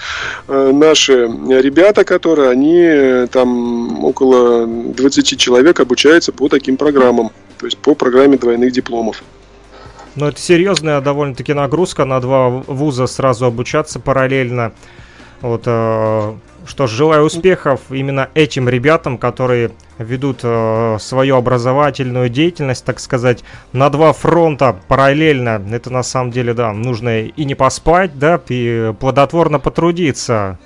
[0.48, 7.66] э, наши ребята, которые, они э, там около 20 человек обучаются по таким программам, то
[7.66, 9.22] есть по программе двойных дипломов.
[10.14, 14.72] Ну, это серьезная довольно-таки нагрузка на два вуза сразу обучаться параллельно.
[15.42, 16.34] Вот, э,
[16.68, 23.42] что ж, желаю успехов именно этим ребятам, которые ведут э, свою образовательную деятельность, так сказать,
[23.72, 25.62] на два фронта параллельно.
[25.72, 30.59] Это на самом деле, да, нужно и не поспать, да, и плодотворно потрудиться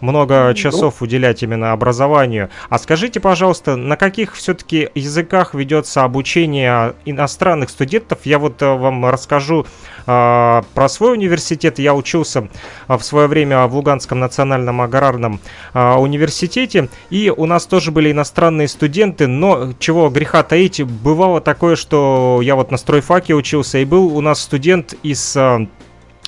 [0.00, 2.50] много часов уделять именно образованию.
[2.68, 8.20] А скажите, пожалуйста, на каких все-таки языках ведется обучение иностранных студентов?
[8.24, 9.66] Я вот э, вам расскажу
[10.06, 11.78] э, про свой университет.
[11.78, 12.48] Я учился
[12.88, 15.40] э, в свое время в Луганском национальном аграрном
[15.74, 21.76] э, университете, и у нас тоже были иностранные студенты, но чего греха таить, бывало такое,
[21.76, 25.66] что я вот на стройфаке учился, и был у нас студент из э,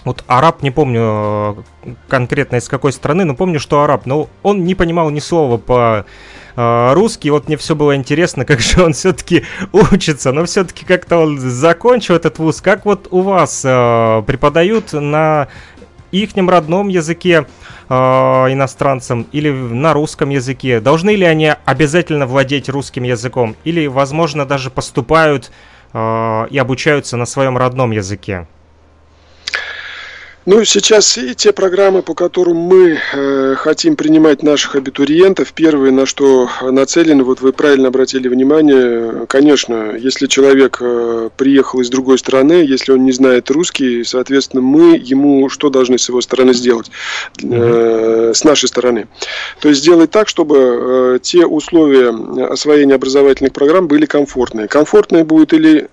[0.05, 4.07] вот араб, не помню э, конкретно из какой страны, но помню, что араб.
[4.07, 6.07] Но он не понимал ни слова по
[6.57, 7.31] э, русский.
[7.31, 10.33] Вот мне все было интересно, как же он все-таки учится.
[10.33, 12.63] Но все-таки как-то он закончил этот вуз.
[12.63, 15.49] Как вот у вас э, преподают на
[16.13, 17.47] ихнем родном языке
[17.89, 20.81] иностранцам или на русском языке?
[20.81, 23.57] Должны ли они обязательно владеть русским языком?
[23.65, 25.51] Или, возможно, даже поступают
[25.93, 28.47] и обучаются на своем родном языке?
[30.46, 36.07] Ну, сейчас и те программы, по которым мы э, хотим принимать наших абитуриентов, первые, на
[36.07, 42.64] что нацелены, вот вы правильно обратили внимание, конечно, если человек э, приехал из другой страны,
[42.66, 46.90] если он не знает русский, соответственно, мы ему что должны с его стороны сделать,
[47.42, 49.09] э, с нашей стороны?
[49.61, 52.14] То есть сделать так, чтобы э, те условия
[52.46, 54.68] освоения образовательных программ были комфортные.
[54.68, 55.88] Комфортные будут или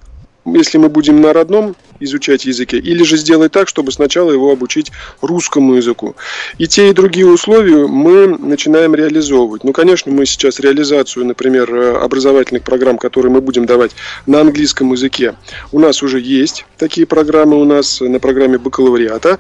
[0.45, 4.91] если мы будем на родном изучать языке, или же сделать так, чтобы сначала его обучить
[5.21, 6.15] русскому языку.
[6.57, 9.63] И те, и другие условия мы начинаем реализовывать.
[9.63, 13.91] Ну, конечно, мы сейчас реализацию, например, образовательных программ, которые мы будем давать
[14.25, 15.35] на английском языке,
[15.71, 19.37] у нас уже есть такие программы у нас на программе бакалавриата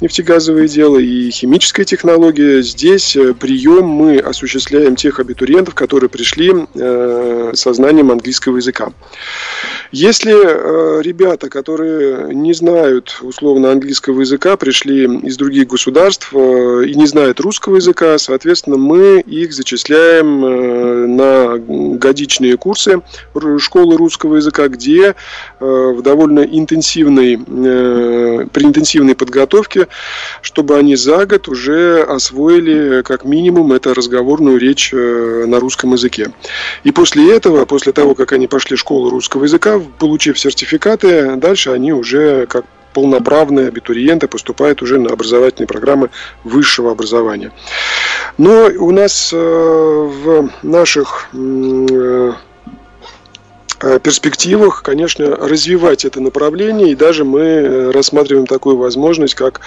[0.00, 2.62] нефтегазовое дело и химическая технология.
[2.62, 8.92] Здесь э, прием мы осуществляем тех абитуриентов, которые пришли э, со знанием английского языка.
[9.92, 11.95] Если э, ребята, которые
[12.32, 18.18] не знают условно английского языка, пришли из других государств э, и не знают русского языка,
[18.18, 21.58] соответственно, мы их зачисляем э, на
[21.98, 23.02] годичные курсы
[23.58, 25.14] школы русского языка, где
[25.60, 29.88] в довольно интенсивной, при интенсивной подготовке,
[30.42, 36.32] чтобы они за год уже освоили как минимум это разговорную речь на русском языке.
[36.84, 41.70] И после этого, после того, как они пошли в школу русского языка, получив сертификаты, дальше
[41.70, 46.08] они уже как полноправные абитуриенты поступают уже на образовательные программы
[46.44, 47.52] высшего образования.
[48.38, 51.28] Но у нас э, в наших
[51.90, 52.32] Э,
[53.78, 59.60] перспективах, конечно, развивать это направление, и даже мы э, рассматриваем такую возможность, как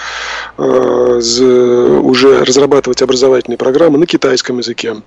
[0.58, 4.98] э, уже разрабатывать образовательные программы на китайском языке.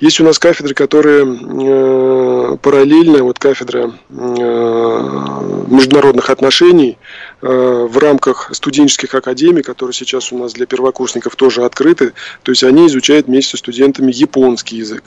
[0.00, 1.26] Есть у нас кафедры, которые
[2.58, 3.92] параллельно, вот кафедра
[5.68, 6.98] международных отношений
[7.40, 12.86] в рамках студенческих академий, которые сейчас у нас для первокурсников тоже открыты, то есть они
[12.86, 15.02] изучают вместе с студентами японский язык.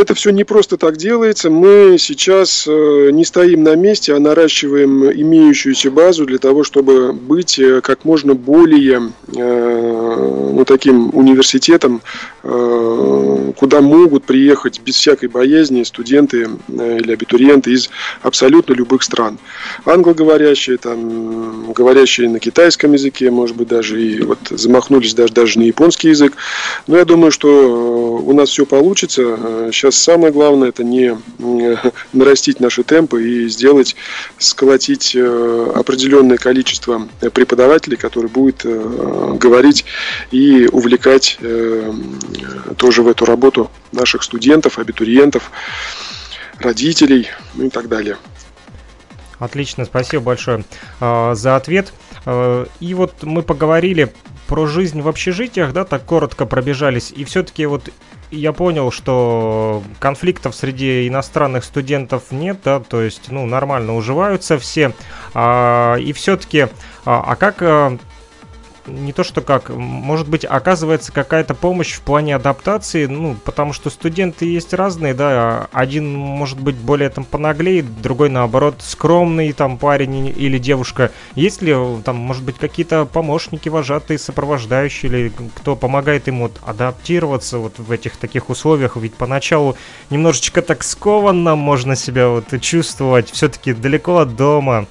[0.00, 1.50] Это все не просто так делается.
[1.50, 7.58] Мы сейчас э, не стоим на месте, а наращиваем имеющуюся базу для того, чтобы быть
[7.58, 12.00] э, как можно более э, ну, таким университетом,
[12.42, 17.90] куда могут приехать без всякой боязни студенты или абитуриенты из
[18.22, 19.38] абсолютно любых стран.
[19.84, 25.64] Англоговорящие, там, говорящие на китайском языке, может быть, даже и вот замахнулись даже, даже на
[25.64, 26.34] японский язык.
[26.86, 31.16] Но я думаю, что у нас все получится сейчас самое главное это не
[32.12, 33.96] нарастить наши темпы и сделать,
[34.38, 39.84] сколотить э, определенное количество преподавателей, которые будут э, говорить
[40.30, 41.92] и увлекать э,
[42.76, 45.50] тоже в эту работу наших студентов, абитуриентов,
[46.58, 48.16] родителей ну и так далее.
[49.38, 50.64] Отлично, спасибо большое
[51.00, 51.94] за ответ.
[52.80, 54.12] И вот мы поговорили
[54.50, 57.12] про жизнь в общежитиях, да, так коротко пробежались.
[57.14, 57.88] И все-таки вот
[58.30, 64.92] я понял, что конфликтов среди иностранных студентов нет, да, то есть, ну, нормально уживаются все.
[65.34, 66.68] А, и все-таки,
[67.04, 67.98] а, а как а,
[68.90, 73.90] не то что как, может быть, оказывается какая-то помощь в плане адаптации, ну, потому что
[73.90, 80.28] студенты есть разные, да, один может быть более там понаглее, другой наоборот скромный там парень
[80.28, 81.10] или девушка.
[81.34, 81.74] Есть ли
[82.04, 87.90] там, может быть, какие-то помощники, вожатые, сопровождающие, или кто помогает ему вот, адаптироваться вот в
[87.90, 89.76] этих таких условиях, ведь поначалу
[90.10, 94.86] немножечко так скованно можно себя вот чувствовать, все-таки далеко от дома.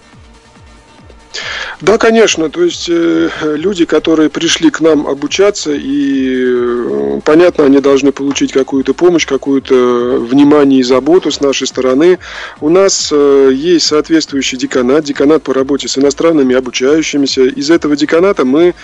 [1.82, 2.50] Да, конечно.
[2.50, 8.52] То есть э, люди, которые пришли к нам обучаться, и э, понятно, они должны получить
[8.52, 12.20] какую-то помощь, какую-то внимание и заботу с нашей стороны.
[12.60, 17.44] У нас э, есть соответствующий деканат, деканат по работе с иностранными обучающимися.
[17.44, 18.76] Из этого деканата мы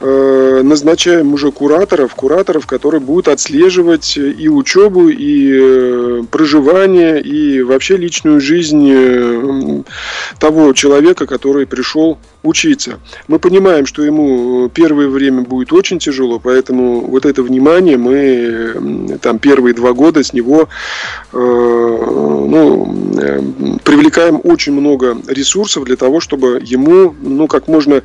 [0.00, 8.40] назначаем уже кураторов, кураторов, которые будут отслеживать и учебу, и э, проживание, и вообще личную
[8.40, 9.82] жизнь э,
[10.38, 13.00] того человека, который пришел учиться.
[13.26, 19.18] Мы понимаем, что ему э, первое время будет очень тяжело, поэтому вот это внимание мы
[19.20, 20.68] там первые два года с него
[21.32, 23.42] э, ну, э,
[23.84, 28.02] привлекаем очень много ресурсов для того, чтобы ему ну, как можно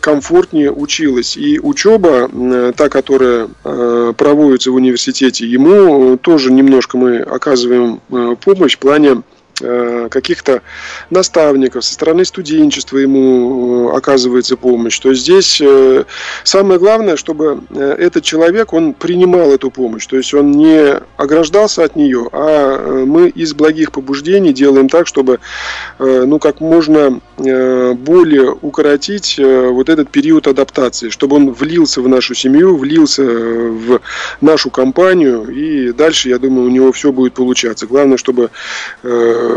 [0.00, 1.36] комфортнее училось.
[1.36, 8.36] И учеба, э, та, которая э, проводится в университете, ему тоже немножко мы оказываем э,
[8.44, 9.22] помощь в плане
[9.60, 10.62] каких-то
[11.10, 14.98] наставников, со стороны студенчества ему э, оказывается помощь.
[14.98, 16.04] То здесь э,
[16.44, 20.06] самое главное, чтобы этот человек, он принимал эту помощь.
[20.06, 25.40] То есть он не ограждался от нее, а мы из благих побуждений делаем так, чтобы
[25.98, 32.76] ну, как можно более укоротить вот этот период адаптации, чтобы он влился в нашу семью,
[32.76, 34.00] влился в
[34.40, 37.86] нашу компанию, и дальше, я думаю, у него все будет получаться.
[37.86, 38.50] Главное, чтобы
[39.02, 39.47] Э,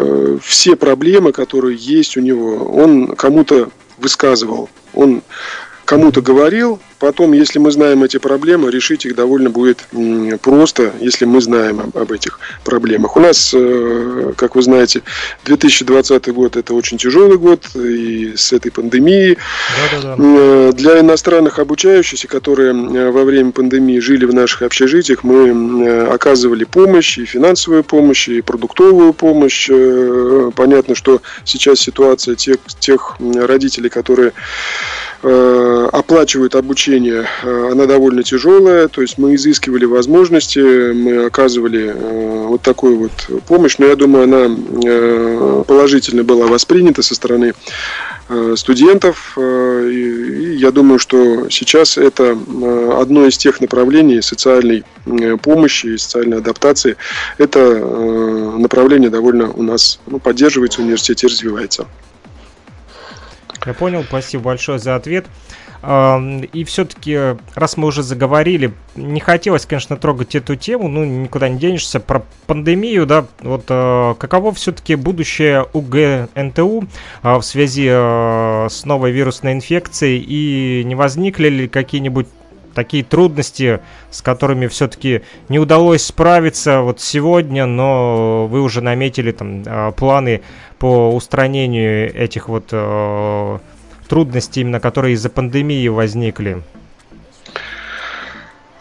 [0.44, 4.70] все проблемы, которые есть у него, он кому-то высказывал.
[4.94, 5.22] Он
[5.92, 9.86] кому-то говорил, потом, если мы знаем эти проблемы, решить их довольно будет
[10.42, 13.18] просто, если мы знаем об этих проблемах.
[13.18, 15.02] У нас, э, как вы знаете,
[15.44, 19.38] 2020 год это очень тяжелый год и с этой пандемией.
[19.92, 20.72] Да, да, да.
[20.72, 22.72] Для иностранных обучающихся, которые
[23.12, 29.12] во время пандемии жили в наших общежитиях, мы оказывали помощь, и финансовую помощь, и продуктовую
[29.12, 29.68] помощь.
[29.70, 38.24] Э, понятно, что сейчас ситуация тех, тех родителей, которые э, оплачивают обучение, э, она довольно
[38.24, 41.96] тяжелая, то есть мы изыскивали возможности, мы оказывали
[42.48, 47.54] вот такую вот помощь, но я думаю, она положительно была воспринята со стороны
[48.34, 49.34] Э, студентов.
[49.36, 54.86] Э, и я думаю, что сейчас это э, одно из тех направлений социальной
[55.44, 56.96] помощи и социальной адаптации.
[57.38, 57.60] Это
[58.58, 61.88] направление довольно у нас ну, поддерживается в университете развивается.
[63.66, 65.28] Я понял, спасибо большое за ответ.
[65.84, 71.58] И все-таки, раз мы уже заговорили, не хотелось, конечно, трогать эту тему, ну, никуда не
[71.58, 76.84] денешься, про пандемию, да, вот э, каково все-таки будущее УГНТУ
[77.24, 82.28] э, в связи э, с новой вирусной инфекцией, и не возникли ли какие-нибудь
[82.74, 89.94] такие трудности, с которыми все-таки не удалось справиться вот сегодня, но вы уже наметили там
[89.94, 90.42] планы
[90.80, 92.74] по устранению этих вот
[94.08, 96.62] трудности, именно которые из-за пандемии возникли?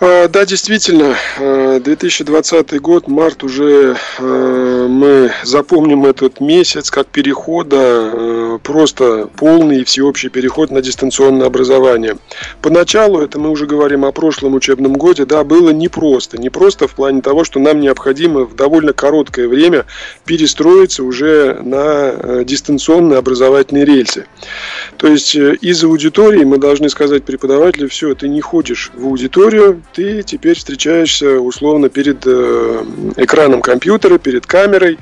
[0.02, 8.58] А, да, действительно, 2020 а, год, март уже а, мы запомним этот месяц как перехода,
[8.62, 12.16] просто полный и всеобщий переход на дистанционное образование.
[12.62, 16.38] Поначалу, это мы уже говорим о прошлом учебном годе, да, было непросто.
[16.38, 19.84] Непросто в плане того, что нам необходимо в довольно короткое время
[20.24, 24.26] перестроиться уже на дистанционные образовательные рельсы.
[24.96, 29.82] То есть э, из аудитории мы должны сказать преподавателю, все, ты не ходишь в аудиторию,
[29.92, 32.84] ты теперь встречаешься условно перед э,
[33.16, 34.98] экраном компьютера, перед камерой,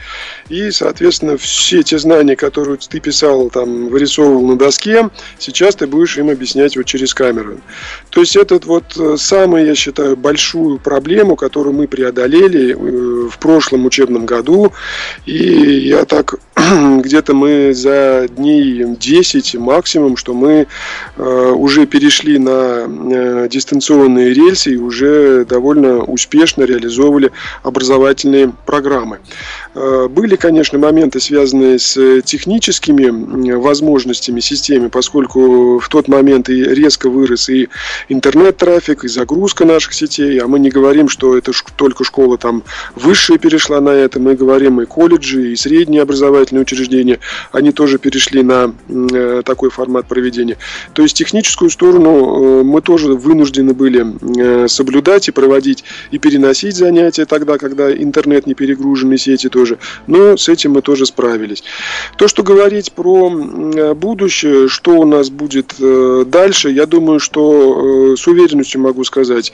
[0.48, 6.16] и, соответственно, все те знания, которые ты писал, там, вырисовывал на доске, сейчас ты будешь
[6.16, 7.60] им объяснять вот через камеру.
[8.10, 13.38] То есть это вот э, самую, я считаю, большую проблему, которую мы преодолели э, в
[13.38, 14.72] прошлом учебном году,
[15.26, 20.66] и я так где-то мы за дней 10 максимум, что мы
[21.16, 29.20] уже перешли на дистанционные рельсы уже довольно успешно реализовывали образовательные программы.
[29.74, 37.08] Э, были, конечно, моменты, связанные с техническими возможностями системы, поскольку в тот момент и резко
[37.08, 37.68] вырос и
[38.08, 42.62] интернет-трафик, и загрузка наших сетей, а мы не говорим, что это только школа там
[42.94, 47.18] высшая перешла на это, мы говорим и колледжи, и средние образовательные учреждения,
[47.52, 50.56] они тоже перешли на э, такой формат проведения.
[50.92, 57.24] То есть техническую сторону э, мы тоже вынуждены были соблюдать и проводить, и переносить занятия
[57.24, 59.78] тогда, когда интернет не перегружен, и сети тоже.
[60.06, 61.62] Но с этим мы тоже справились.
[62.16, 63.30] То, что говорить про
[63.94, 69.52] будущее, что у нас будет э, дальше, я думаю, что э, с уверенностью могу сказать,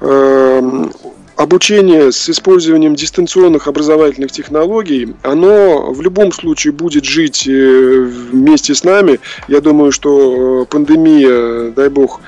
[0.00, 0.88] э,
[1.36, 9.20] обучение с использованием дистанционных образовательных технологий, оно в любом случае будет жить вместе с нами.
[9.48, 12.20] Я думаю, что пандемия, дай бог,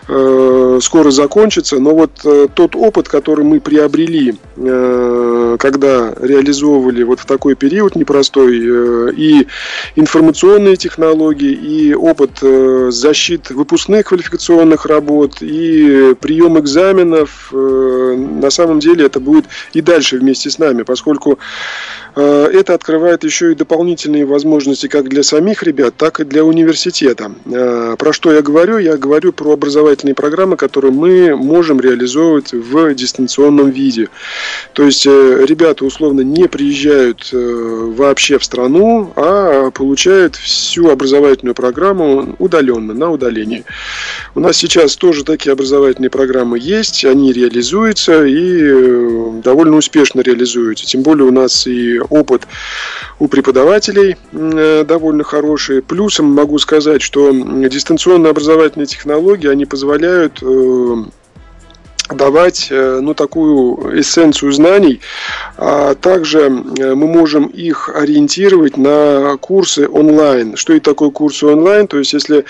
[0.81, 7.25] скоро закончится, но вот э, тот опыт, который мы приобрели, э, когда реализовывали вот в
[7.25, 9.47] такой период непростой, и
[9.95, 12.39] информационные технологии, и опыт
[12.93, 20.49] защит выпускных квалификационных работ, и прием экзаменов, на самом деле это будет и дальше вместе
[20.49, 21.39] с нами, поскольку
[22.15, 27.31] это открывает еще и дополнительные возможности как для самих ребят, так и для университета.
[27.97, 28.77] Про что я говорю?
[28.77, 34.09] Я говорю про образование образовательные программы, которые мы можем реализовывать в дистанционном виде.
[34.73, 41.55] То есть э, ребята условно не приезжают э, вообще в страну, а получают всю образовательную
[41.55, 43.63] программу удаленно, на удалении.
[44.35, 50.85] У нас сейчас тоже такие образовательные программы есть, они реализуются и э, довольно успешно реализуются.
[50.85, 52.47] Тем более у нас и опыт
[53.19, 55.81] у преподавателей довольно хороший.
[55.81, 59.80] Плюсом могу сказать, что дистанционно образовательные технологии, они позволяют
[60.41, 61.03] э,
[62.15, 64.99] давать э, ну, такую эссенцию знаний.
[65.57, 70.55] А также э, мы можем их ориентировать на курсы онлайн.
[70.55, 71.87] Что это такое курсы онлайн?
[71.87, 72.45] То есть, если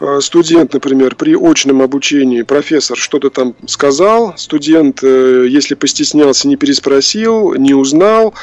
[0.00, 7.54] э, студент, например, при очном обучении профессор что-то там сказал, студент, если постеснялся, не переспросил,
[7.54, 8.34] не узнал,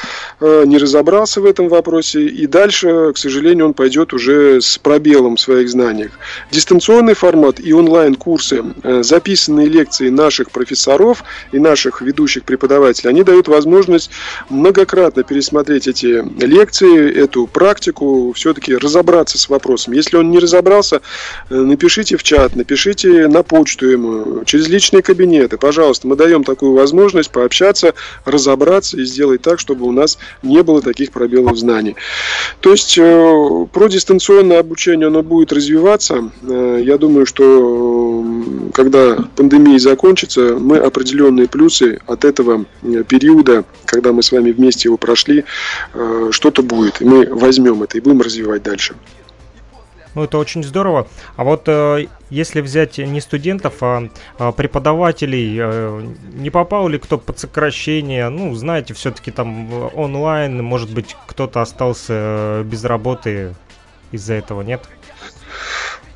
[0.41, 5.41] не разобрался в этом вопросе, и дальше, к сожалению, он пойдет уже с пробелом в
[5.41, 6.11] своих знаниях.
[6.51, 8.63] Дистанционный формат и онлайн-курсы,
[9.01, 14.09] записанные лекции наших профессоров и наших ведущих преподавателей, они дают возможность
[14.49, 19.93] многократно пересмотреть эти лекции, эту практику, все-таки разобраться с вопросом.
[19.93, 21.01] Если он не разобрался,
[21.49, 25.57] э, напишите в чат, напишите на почту ему, через личные кабинеты.
[25.57, 27.93] Пожалуйста, мы даем такую возможность пообщаться,
[28.23, 31.97] разобраться и сделать так, чтобы у нас не было таких пробелов знаний.
[32.61, 36.31] То есть э, про дистанционное обучение оно будет развиваться.
[36.43, 38.23] Э, я думаю, что
[38.73, 42.65] когда пандемия закончится, мы определенные плюсы от этого
[43.07, 45.45] периода, когда мы с вами вместе его прошли,
[45.93, 47.01] э, что-то будет.
[47.01, 48.95] И мы возьмем это и будем развивать дальше.
[50.15, 51.07] Ну, это очень здорово.
[51.35, 57.17] А вот э, если взять не студентов, а, а преподавателей, э, не попал ли кто
[57.17, 58.29] под сокращение?
[58.29, 63.55] Ну, знаете, все-таки там онлайн, может быть, кто-то остался без работы
[64.11, 64.87] из-за этого, нет?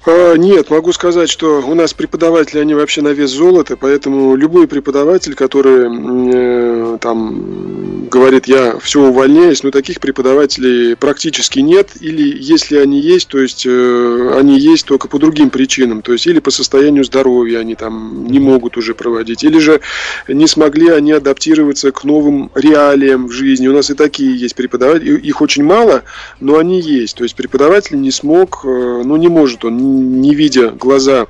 [0.05, 4.67] А, нет, могу сказать, что у нас преподаватели, они вообще на вес золота, поэтому любой
[4.67, 5.87] преподаватель, который
[6.33, 13.27] э, там говорит, я все увольняюсь, но таких преподавателей практически нет, или если они есть,
[13.27, 17.59] то есть э, они есть только по другим причинам, то есть или по состоянию здоровья
[17.59, 19.81] они там не могут уже проводить, или же
[20.29, 23.67] не смогли они адаптироваться к новым реалиям в жизни.
[23.67, 26.03] У нас и такие есть преподаватели, их очень мало,
[26.39, 27.17] но они есть.
[27.17, 31.27] То есть преподаватель не смог, э, ну не может он не видя глаза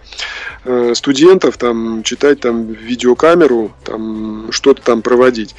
[0.66, 5.55] э, студентов, там, читать там видеокамеру, там, что-то там проводить.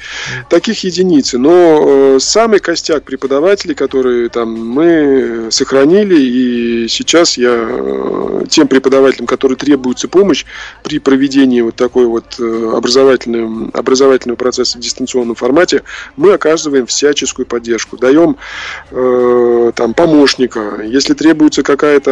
[0.49, 1.37] Таких единицы.
[1.37, 9.27] Но э, самый костяк преподавателей, которые там мы сохранили, и сейчас я э, тем преподавателям,
[9.27, 10.45] которые требуется помощь
[10.83, 15.83] при проведении вот такой вот образовательного, образовательного процесса в дистанционном формате,
[16.15, 17.97] мы оказываем всяческую поддержку.
[17.97, 18.37] Даем
[18.91, 20.81] э, там помощника.
[20.83, 22.11] Если требуется какая-то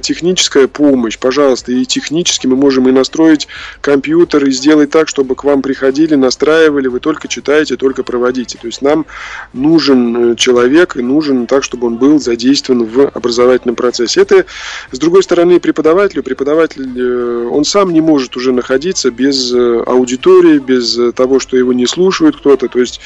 [0.00, 3.48] техническая техническая помощь, пожалуйста, и технически мы можем и настроить
[3.80, 8.56] компьютер, и сделать так, чтобы к вам приходили, настраивали, вы только читаете, только проводите.
[8.58, 9.06] То есть нам
[9.52, 14.20] нужен э, человек, и нужен так, чтобы он был задействован в образовательном процессе.
[14.20, 14.46] Это,
[14.92, 20.58] с другой стороны, преподавателю, преподаватель, э, он сам не может уже находиться без э, аудитории,
[20.58, 22.68] без того, что его не слушают кто-то.
[22.68, 23.00] То есть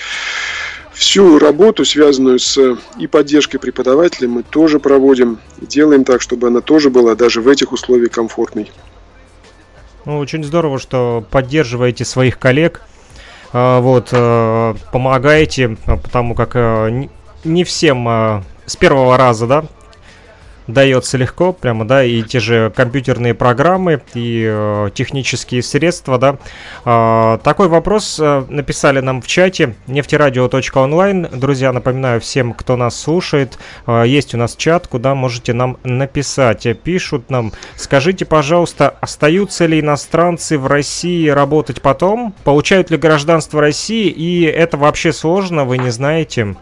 [0.95, 5.39] Всю работу, связанную с и поддержкой преподавателя, мы тоже проводим.
[5.61, 8.71] Делаем так, чтобы она тоже была даже в этих условиях комфортной.
[10.05, 12.83] Ну, очень здорово, что поддерживаете своих коллег,
[13.53, 16.55] а, вот, а, помогаете, потому как
[17.45, 19.65] не всем с первого раза, да,
[20.67, 26.39] дается легко, прямо, да, и те же компьютерные программы, и э, технические средства, да.
[26.85, 31.29] Э, такой вопрос э, написали нам в чате нефтерадио.онлайн.
[31.33, 36.67] Друзья, напоминаю всем, кто нас слушает, э, есть у нас чат, куда можете нам написать.
[36.83, 42.35] Пишут нам, скажите, пожалуйста, остаются ли иностранцы в России работать потом?
[42.45, 44.09] Получают ли гражданство России?
[44.09, 46.57] И это вообще сложно, вы не знаете?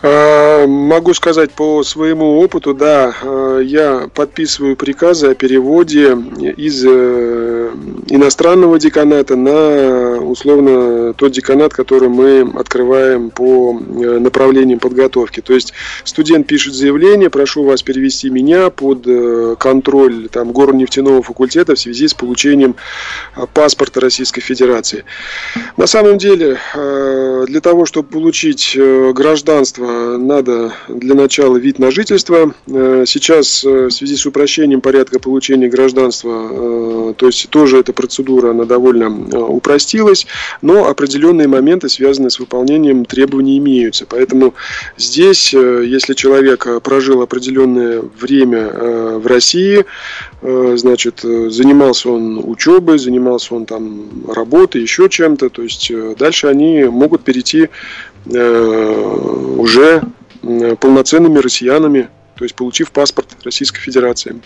[0.00, 6.16] А, могу сказать по своему опыту, да, а, я подписываю приказы о переводе
[6.56, 7.70] из э,
[8.06, 15.40] иностранного деканата на условно тот деканат, который мы открываем по э, направлениям подготовки.
[15.40, 15.72] То есть
[16.04, 22.06] студент пишет заявление, прошу вас перевести меня под э, контроль там, горно-нефтяного факультета в связи
[22.06, 22.76] с получением
[23.52, 25.04] паспорта Российской Федерации.
[25.76, 28.78] На самом деле, для того, чтобы получить
[29.12, 29.87] гражданство
[30.18, 32.54] надо для начала вид на жительство.
[32.66, 37.92] Э, сейчас э, в связи с упрощением порядка получения гражданства, э, то есть тоже эта
[37.92, 39.08] процедура, она довольно
[39.48, 40.26] упростилась,
[40.62, 44.06] но определенные моменты, связанные с выполнением требований, имеются.
[44.06, 44.54] Поэтому
[44.96, 48.68] здесь, если человек прожил определенное время
[49.18, 49.84] в России,
[50.42, 57.22] значит, занимался он учебой, занимался он там работой, еще чем-то, то есть дальше они могут
[57.22, 57.68] перейти Э,
[58.26, 60.02] уже
[60.80, 64.40] полноценными россиянами, то есть получив паспорт Российской Федерации.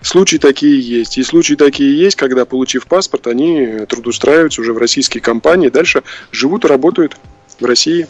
[0.00, 1.18] Случаи такие есть.
[1.18, 6.64] И случаи такие есть, когда, получив паспорт, они трудоустраиваются уже в российские компании, дальше живут
[6.64, 7.16] и работают
[7.58, 8.06] в России.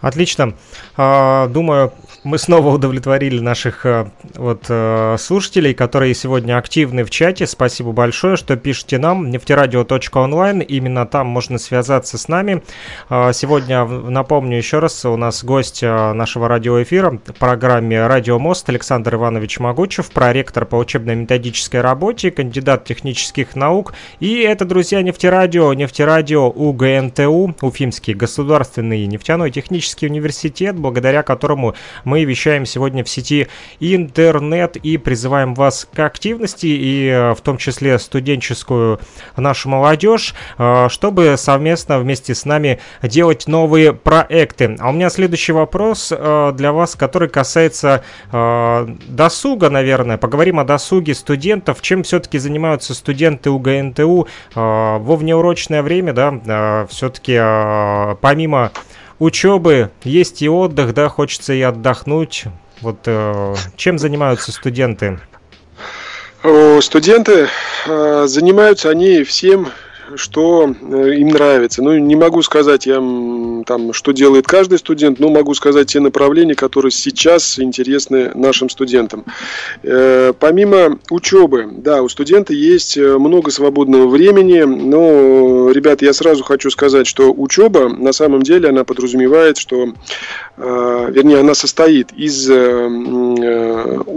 [0.00, 0.56] Отлично.
[0.96, 1.92] А, думаю,
[2.22, 7.46] мы снова удовлетворили наших э, вот э, слушателей, которые сегодня активны в чате.
[7.46, 9.30] Спасибо большое, что пишете нам.
[9.30, 10.60] нефтерадио.онлайн.
[10.60, 12.62] Именно там можно связаться с нами.
[13.08, 19.14] Э, сегодня, напомню еще раз, у нас гость нашего радиоэфира в программе «Радио Мост» Александр
[19.14, 23.94] Иванович Могучев, проректор по учебно-методической работе, кандидат технических наук.
[24.18, 31.74] И это, друзья, нефтерадио, нефтерадио УГНТУ, Уфимский государственный нефтяной технический университет, благодаря которому
[32.10, 33.46] мы вещаем сегодня в сети
[33.78, 38.98] интернет и призываем вас к активности и э, в том числе студенческую
[39.36, 44.76] нашу молодежь, э, чтобы совместно вместе с нами делать новые проекты.
[44.80, 48.02] А у меня следующий вопрос э, для вас, который касается
[48.32, 50.16] досуга, наверное.
[50.16, 51.80] Поговорим о досуге студентов.
[51.80, 57.36] Чем все-таки занимаются студенты УГНТУ во внеурочное время, да, все-таки
[58.20, 58.72] помимо
[59.20, 62.46] учебы, есть и отдых, да, хочется и отдохнуть.
[62.80, 65.20] Вот э, чем занимаются студенты?
[66.80, 67.48] Студенты
[67.86, 69.68] э, занимаются они всем,
[70.16, 71.82] что э, им нравится.
[71.82, 72.98] Ну, не могу сказать я
[73.64, 79.24] там, что делает каждый студент, но могу сказать те направления, которые сейчас интересны нашим студентам.
[79.82, 86.44] Э, помимо учебы, да, у студента есть э, много свободного времени, но, ребят, я сразу
[86.44, 89.92] хочу сказать, что учеба на самом деле она подразумевает, что,
[90.56, 92.48] вернее, она состоит из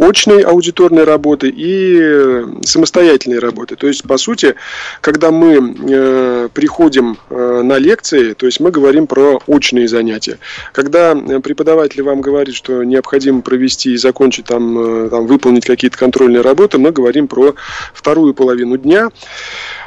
[0.01, 3.75] очной аудиторной работы и самостоятельной работы.
[3.75, 4.55] То есть, по сути,
[5.01, 10.39] когда мы э, приходим э, на лекции, то есть мы говорим про очные занятия.
[10.71, 15.97] Когда э, преподаватель вам говорит, что необходимо провести и закончить там, э, там выполнить какие-то
[15.97, 17.55] контрольные работы, мы говорим про
[17.93, 19.09] вторую половину дня.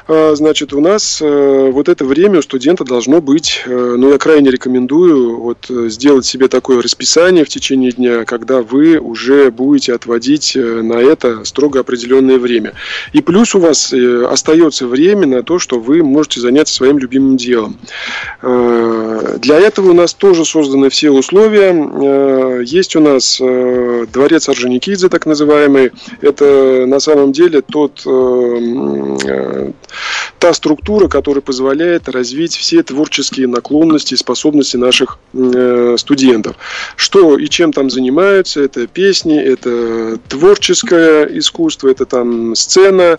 [0.08, 4.18] А, значит, у нас э, вот это время у студента должно быть, э, ну, я
[4.18, 9.94] крайне рекомендую вот э, сделать себе такое расписание в течение дня, когда вы уже будете
[9.94, 12.74] отводить на это строго определенное время.
[13.12, 17.78] И плюс у вас остается время на то, что вы можете заняться своим любимым делом.
[18.42, 22.62] Для этого у нас тоже созданы все условия.
[22.62, 25.92] Есть у нас дворец Орджоникидзе, так называемый.
[26.20, 28.04] Это на самом деле тот
[30.38, 36.56] та структура, которая позволяет развить все творческие наклонности и способности наших э, студентов.
[36.96, 43.18] Что и чем там занимаются, это песни, это творческое искусство, это там сцена,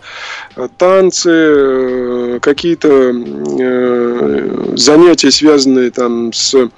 [0.56, 2.88] э, танцы, э, какие-то
[3.60, 6.70] э, занятия, связанные там с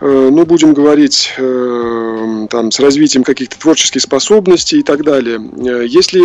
[0.00, 5.38] ну, будем говорить, э, там, с развитием каких-то творческих способностей и так далее.
[5.38, 6.20] Э, если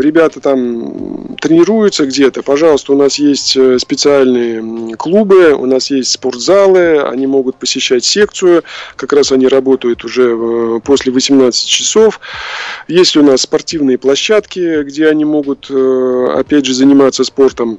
[0.00, 7.26] ребята там тренируются где-то, пожалуйста, у нас есть специальные клубы, у нас есть спортзалы, они
[7.26, 8.64] могут посещать секцию,
[8.96, 12.20] как раз они работают уже после 18 часов.
[12.88, 17.78] Есть у нас спортивные площадки, где они могут, опять же, заниматься спортом.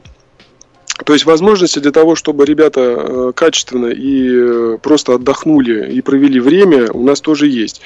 [1.05, 6.39] То есть возможности для того, чтобы ребята э, качественно и э, просто отдохнули и провели
[6.39, 7.81] время, у нас тоже есть.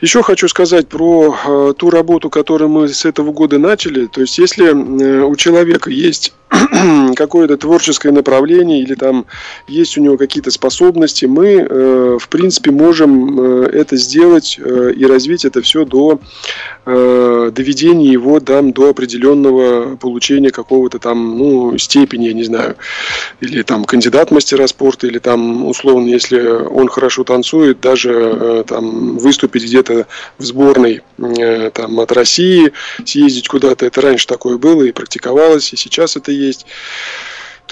[0.00, 4.06] Еще хочу сказать про э, ту работу, которую мы с этого года начали.
[4.06, 6.32] То есть если у человека есть
[7.16, 9.26] какое-то творческое направление или там
[9.66, 15.04] есть у него какие-то способности, мы, э, в принципе, можем э, это сделать э, и
[15.06, 16.20] развить это все до
[16.84, 22.74] доведения его там, до определенного получения какого-то там, ну, степени, я не знаю,
[23.40, 29.62] или там кандидат мастера спорта, или там, условно, если он хорошо танцует, даже там выступить
[29.62, 31.02] где-то в сборной
[31.72, 32.72] там от России,
[33.04, 36.32] съездить куда-то, это раньше такое было и практиковалось, и сейчас это.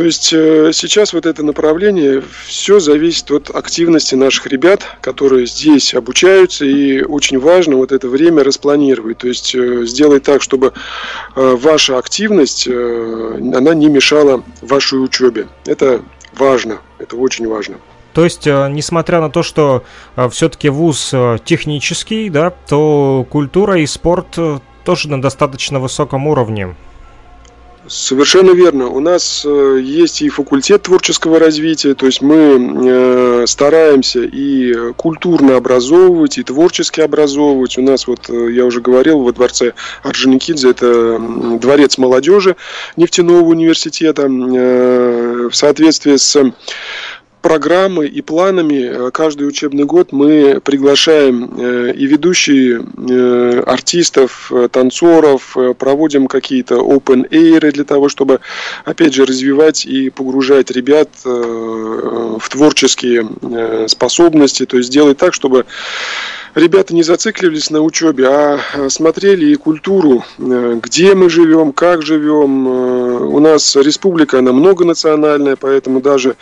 [0.01, 5.93] То есть э, сейчас вот это направление, все зависит от активности наших ребят, которые здесь
[5.93, 10.73] обучаются, и очень важно вот это время распланировать, то есть э, сделать так, чтобы
[11.37, 15.49] э, ваша активность, она не мешала вашей учебе.
[15.67, 16.01] Это
[16.33, 17.77] важно, это очень важно.
[18.15, 19.85] То есть, несмотря на то, что
[20.31, 21.15] все-таки вуз
[21.45, 24.39] технический, да, то культура и спорт
[24.85, 26.75] тоже на достаточно высоком уровне.
[27.89, 28.89] Совершенно верно.
[28.89, 35.57] У нас э, есть и факультет творческого развития, то есть мы э, стараемся и культурно
[35.57, 37.79] образовывать, и творчески образовывать.
[37.79, 39.73] У нас, вот э, я уже говорил, во дворце
[40.03, 41.19] Орджоникидзе это
[41.59, 42.57] дворец молодежи
[42.97, 44.29] нефтяного университета.
[44.29, 46.53] В соответствии с
[47.41, 55.57] программой и планами э, каждый учебный год мы приглашаем э, и ведущие э, артистов, танцоров,
[55.79, 58.41] проводим какие-то open air для того, чтобы,
[58.85, 65.67] опять же, развивать и погружать ребят в творческие способности, то есть сделать так, чтобы
[66.55, 72.67] ребята не зацикливались на учебе, а смотрели и культуру, где мы живем, как живем.
[72.67, 76.37] У нас республика, она многонациональная, поэтому даже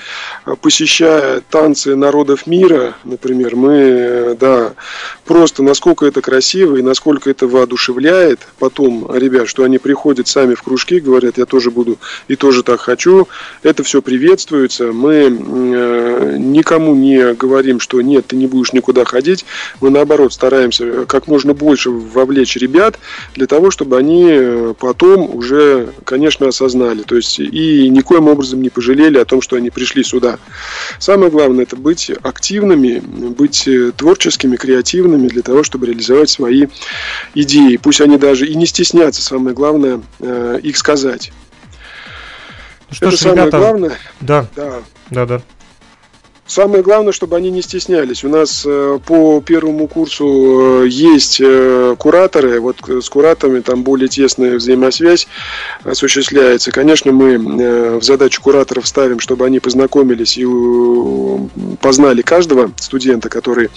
[0.46, 0.54] э,
[0.88, 4.72] посещая танцы народов мира, например, мы, да,
[5.26, 10.62] просто насколько это красиво и насколько это воодушевляет потом ребят, что они приходят сами в
[10.62, 13.28] кружки, говорят, я тоже буду и тоже так хочу.
[13.62, 14.92] Это все приветствуется.
[14.92, 19.44] Мы никому не говорим, что нет, ты не будешь никуда ходить.
[19.82, 22.98] Мы наоборот, стараемся как можно больше вовлечь ребят
[23.34, 27.02] для того, чтобы они э, потом уже, конечно, осознали.
[27.02, 30.38] То есть и никоим образом не пожалели о том, что они пришли сюда.
[30.98, 36.66] Самое главное это быть активными, быть э, творческими, креативными для того, чтобы реализовать свои
[37.34, 37.76] идеи.
[37.76, 41.32] Пусть они даже и не стеснятся, самое главное, э, их сказать.
[42.90, 43.58] Ну что это ж, самое ребята...
[43.58, 43.98] главное.
[44.20, 44.46] Да.
[44.56, 44.82] Да.
[45.10, 45.42] Да, да.
[46.48, 48.24] Самое главное, чтобы они не стеснялись.
[48.24, 52.58] У нас э, по первому курсу э, есть э, кураторы.
[52.58, 55.28] Вот с кураторами там более тесная взаимосвязь
[55.84, 56.72] осуществляется.
[56.72, 60.46] Конечно, мы в задачу кураторов ставим, чтобы они познакомились и
[61.82, 63.68] познали каждого студента, который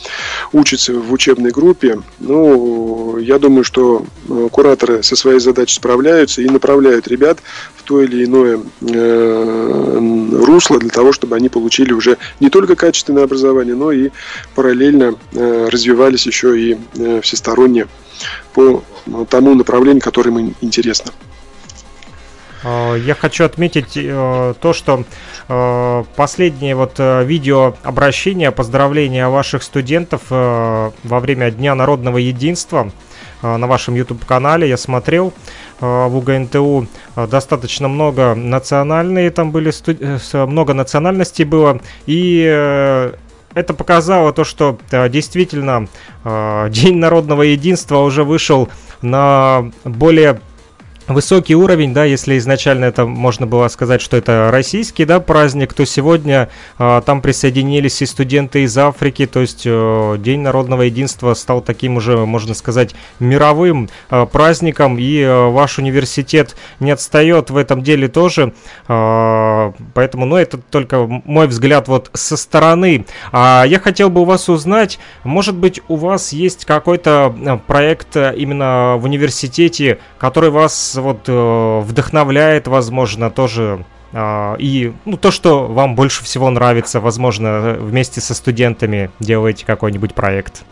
[0.53, 1.99] учится в учебной группе.
[2.19, 4.05] Ну, я думаю, что
[4.51, 7.39] кураторы со своей задачей справляются и направляют ребят
[7.75, 8.61] в то или иное
[10.45, 14.11] русло для того, чтобы они получили уже не только только качественное образование, но и
[14.53, 17.87] параллельно э, развивались еще и э, всесторонне
[18.53, 21.11] по ну, тому направлению, которое им интересно.
[22.63, 25.05] Я хочу отметить э, то, что
[26.15, 32.91] последнее вот видео обращение, поздравления ваших студентов во время Дня народного единства
[33.41, 35.33] на вашем YouTube-канале я смотрел.
[35.81, 42.41] Э, в УГНТУ э, достаточно много национальные, там были э, много национальностей было, и
[43.53, 44.77] это показало то, что
[45.09, 45.87] действительно
[46.69, 48.69] День народного единства уже вышел
[49.01, 50.39] на более
[51.07, 55.85] высокий уровень, да, если изначально это можно было сказать, что это российский, да, праздник, то
[55.85, 61.61] сегодня э, там присоединились и студенты из Африки, то есть э, День народного единства стал
[61.61, 67.81] таким уже, можно сказать, мировым э, праздником, и э, ваш университет не отстает в этом
[67.81, 68.53] деле тоже,
[68.87, 73.05] э, поэтому, ну, это только мой взгляд вот со стороны.
[73.31, 78.95] А я хотел бы у вас узнать, может быть, у вас есть какой-то проект именно
[78.97, 85.95] в университете, который вас вот э, вдохновляет, возможно, тоже э, и ну, то, что вам
[85.95, 90.63] больше всего нравится, возможно, вместе со студентами делаете какой-нибудь проект.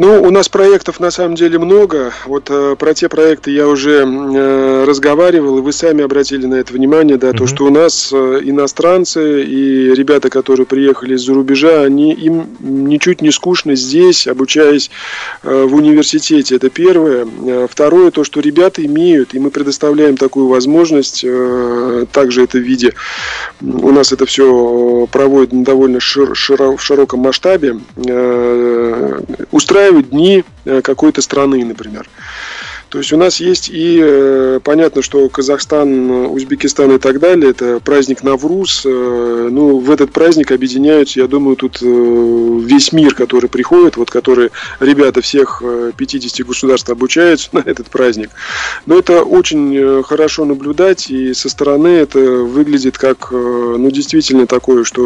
[0.00, 2.14] Ну, у нас проектов на самом деле много.
[2.24, 6.72] Вот э, про те проекты я уже э, разговаривал, и вы сами обратили на это
[6.72, 7.36] внимание, да, mm-hmm.
[7.36, 13.20] то, что у нас э, иностранцы и ребята, которые приехали из-за рубежа, они им ничуть
[13.20, 14.90] не скучно здесь, обучаясь
[15.42, 16.56] э, в университете.
[16.56, 17.28] Это первое.
[17.46, 22.62] Э, второе, то, что ребята имеют, и мы предоставляем такую возможность, э, также это в
[22.62, 22.94] виде,
[23.60, 29.20] у нас это все проводит на довольно шир, широ, в широком масштабе, э,
[29.50, 32.08] устраивать устраивать дни э, какой-то страны, например.
[32.88, 37.78] То есть у нас есть и э, понятно, что Казахстан, Узбекистан и так далее, это
[37.78, 38.82] праздник Навруз.
[38.84, 44.50] Э, ну, в этот праздник объединяются, я думаю, тут весь мир, который приходит, вот который
[44.80, 45.62] ребята всех
[45.96, 48.30] 50 государств обучаются на этот праздник.
[48.86, 55.02] Но это очень хорошо наблюдать, и со стороны это выглядит как, ну, действительно такое, что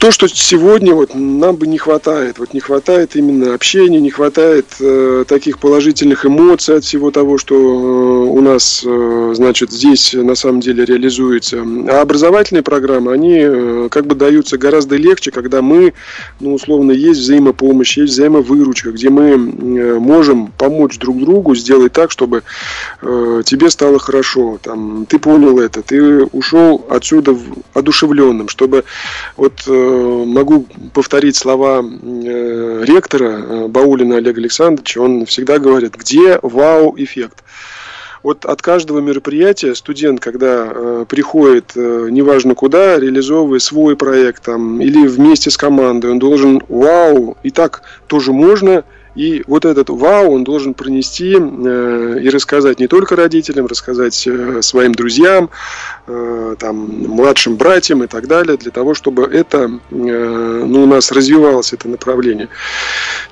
[0.00, 2.38] то, что сегодня вот нам бы не хватает.
[2.38, 7.54] Вот не хватает именно общения, не хватает э, таких положительных эмоций от всего того, что
[7.54, 11.62] э, у нас, э, значит, здесь на самом деле реализуется.
[11.90, 15.92] А образовательные программы, они э, как бы даются гораздо легче, когда мы,
[16.40, 22.10] ну, условно, есть взаимопомощь, есть взаимовыручка, где мы э, можем помочь друг другу сделать так,
[22.10, 22.42] чтобы
[23.02, 24.58] э, тебе стало хорошо.
[24.62, 27.36] Там, ты понял это, ты ушел отсюда
[27.74, 28.84] одушевленным, чтобы
[29.36, 35.00] вот э, могу повторить слова э, ректора э, Баулина Олега Александровича.
[35.00, 37.42] Он всегда говорит, где вау-эффект.
[38.22, 44.80] Вот от каждого мероприятия студент, когда э, приходит, э, неважно куда, реализовывая свой проект там,
[44.80, 48.84] или вместе с командой, он должен, вау, и так тоже можно,
[49.14, 54.62] И вот этот вау он должен пронести э, и рассказать не только родителям, рассказать э,
[54.62, 55.50] своим друзьям,
[56.06, 56.76] э, там,
[57.08, 62.48] младшим братьям и так далее, для того, чтобы это, ну, у нас развивалось это направление.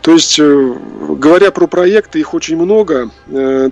[0.01, 3.11] То есть, говоря про проекты, их очень много.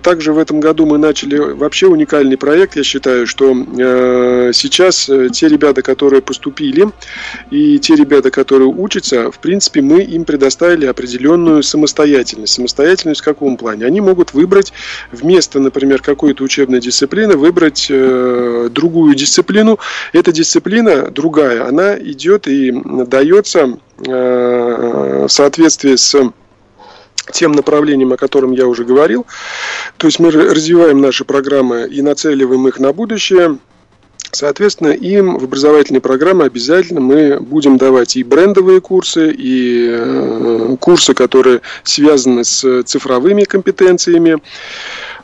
[0.01, 3.53] Также в этом году мы начали вообще уникальный проект, я считаю, что
[4.53, 6.87] сейчас те ребята, которые поступили,
[7.51, 12.53] и те ребята, которые учатся, в принципе, мы им предоставили определенную самостоятельность самостоятельность.
[12.53, 13.85] Самостоятельность в каком плане?
[13.85, 14.73] Они могут выбрать
[15.11, 19.79] вместо, например, какой-то учебной дисциплины, выбрать э, другую дисциплину.
[20.13, 26.15] Эта дисциплина другая, она идет и дается э, в соответствии с
[27.33, 29.25] тем направлением, о котором я уже говорил.
[29.97, 33.57] То есть мы развиваем наши программы и нацеливаем их на будущее.
[34.31, 41.13] Соответственно, им в образовательной программе обязательно мы будем давать и брендовые курсы, и э, курсы,
[41.13, 44.37] которые связаны с цифровыми компетенциями.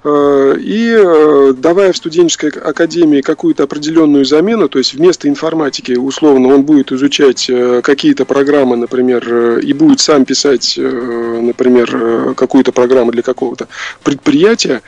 [0.04, 6.48] Э, и э, давая в студенческой академии какую-то определенную замену, то есть вместо информатики, условно,
[6.54, 7.52] он будет изучать
[7.84, 13.68] какие-то программы, например, и будет сам писать, например, какую-то программу для какого-то
[14.04, 14.82] предприятия,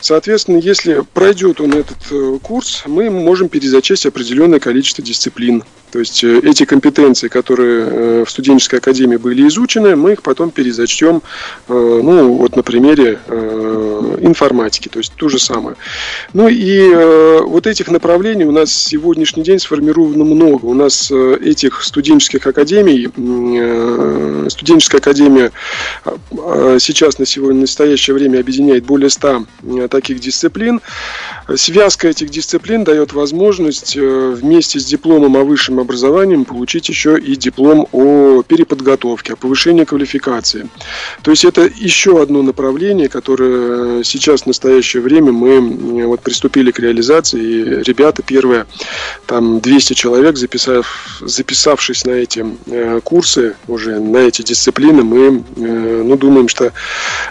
[0.00, 5.64] Соответственно, если пройдет он этот э, курс, мы можем перезачесть определенное количество дисциплин.
[5.90, 10.50] То есть э, эти компетенции, которые э, в студенческой академии были изучены, мы их потом
[10.50, 11.22] перезачтем,
[11.68, 13.18] ну, вот на примере
[14.20, 15.76] информатики, то есть то же самое.
[16.32, 16.94] Ну и
[17.44, 20.66] вот этих направлений у нас сегодняшний день сформировано много.
[20.66, 23.08] У нас этих студенческих академий,
[24.48, 25.52] студенческая академия
[26.30, 29.46] сейчас на сегодня, на настоящее время объединяет более 100
[29.90, 30.80] таких дисциплин.
[31.56, 37.36] Связка этих дисциплин дает возможность э, вместе с дипломом о высшем образовании получить еще и
[37.36, 40.68] диплом о переподготовке, о повышении квалификации.
[41.22, 46.80] То есть это еще одно направление, которое сейчас в настоящее время мы вот приступили к
[46.80, 47.40] реализации.
[47.40, 48.66] И ребята первые,
[49.26, 56.02] там 200 человек, записав, записавшись на эти э, курсы, уже на эти дисциплины, мы э,
[56.04, 56.72] ну, думаем, что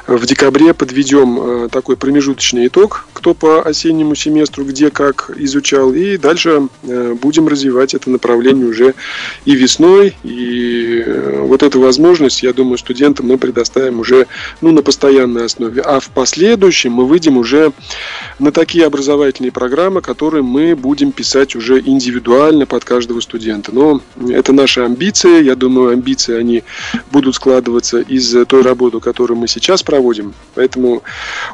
[0.08, 3.62] в декабре подведем такой промежуточный итог, кто по
[4.12, 5.94] осеннему семестру где как изучал.
[5.94, 8.94] И дальше э, будем развивать это направление уже
[9.46, 10.16] и весной.
[10.24, 14.28] И э, вот эту возможность, я думаю, студентам мы предоставим уже
[14.62, 15.82] ну, на постоянной основе.
[15.82, 17.72] А в последующем мы выйдем уже
[18.40, 23.72] на такие образовательные программы, которые мы будем писать уже индивидуально под каждого студента.
[23.74, 25.44] Но это наши амбиции.
[25.44, 26.64] Я думаю, амбиции они
[27.12, 30.34] будут складываться из той работы, которую мы сейчас проводим.
[30.56, 31.04] Поэтому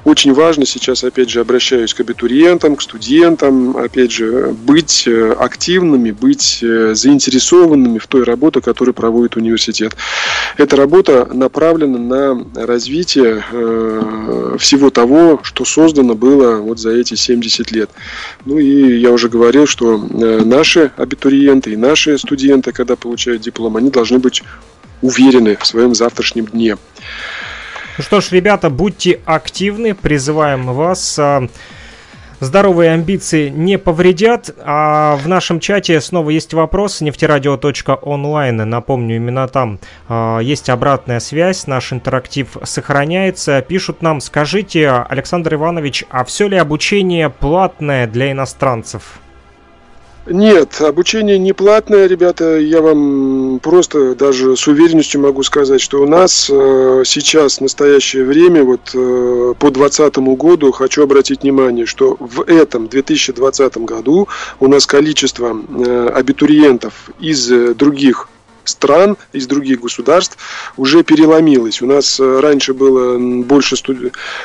[0.06, 6.12] очень важно сейчас, опять же, обращаюсь к абитуриентам, к студентам, опять же, быть э, активными,
[6.12, 9.96] быть э, заинтересованными в той работе, которую проводит университет.
[10.58, 17.72] Эта работа направлена на развитие э, всего того, что создано было вот за эти 70
[17.72, 17.90] лет.
[18.46, 23.90] Ну и я уже говорил, что наши абитуриенты и наши студенты, когда получают диплом, они
[23.90, 24.44] должны быть
[25.02, 26.78] уверены в своем завтрашнем дне.
[27.98, 31.20] Ну что ж, ребята, будьте активны, призываем вас.
[32.44, 34.54] Здоровые амбиции не повредят.
[34.66, 37.00] А в нашем чате снова есть вопрос.
[37.00, 38.58] нефтерадио.онлайн.
[38.70, 39.80] Напомню, именно там
[40.10, 41.68] э, есть обратная связь.
[41.68, 43.62] Наш интерактив сохраняется.
[43.62, 49.23] Пишут нам, скажите, Александр Иванович, а все ли обучение платное для иностранцев?
[50.26, 52.58] Нет, обучение не платное, ребята.
[52.58, 58.24] Я вам просто даже с уверенностью могу сказать, что у нас э, сейчас, в настоящее
[58.24, 64.30] время, вот э, по 2020 году, хочу обратить внимание, что в этом 2020 году
[64.62, 68.30] у нас количество э, абитуриентов из других
[68.66, 70.38] стран, из других государств
[70.78, 71.82] уже переломилось.
[71.82, 73.98] У нас э, раньше было больше студ...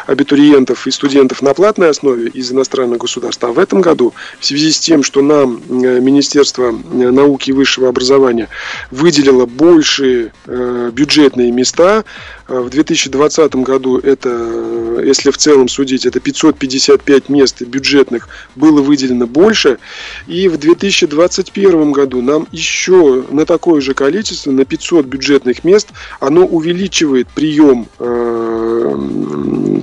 [0.06, 4.70] абитуриентов и студентов на платной основе из иностранных государств, а в этом году в связи
[4.72, 8.48] с тем, что нам э, Министерство э, науки и высшего образования
[8.90, 12.04] выделило большие бюджетные места,
[12.48, 19.78] в 2020 году это, если в целом судить, это 555 мест бюджетных было выделено больше.
[20.26, 25.88] И в 2021 году нам еще на такое же количество, на 500 бюджетных мест,
[26.20, 29.80] оно увеличивает прием э,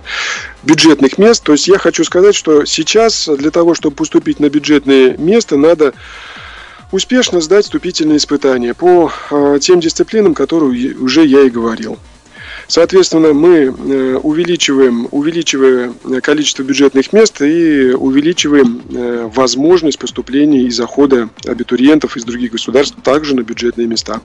[0.64, 1.44] бюджетных мест.
[1.44, 5.94] То есть я хочу сказать, что сейчас для того, чтобы поступить на бюджетное место, надо
[6.92, 12.00] успешно сдать вступительные испытания по э, тем дисциплинам, которые уже я и говорил.
[12.68, 21.30] Соответственно, мы э, увеличиваем, увеличивая количество бюджетных мест и увеличиваем э, возможность поступления и захода
[21.46, 24.22] абитуриентов из других государств также на бюджетные места.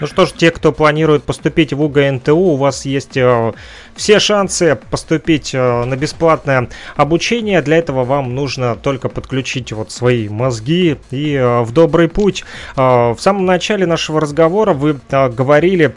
[0.00, 3.52] Ну что ж, те, кто планирует поступить в УГНТУ, у вас есть э,
[3.94, 7.60] все шансы поступить э, на бесплатное обучение.
[7.60, 12.44] Для этого вам нужно только подключить вот свои мозги и э, в добрый путь.
[12.76, 15.94] Э, в самом начале нашего разговора вы э, говорили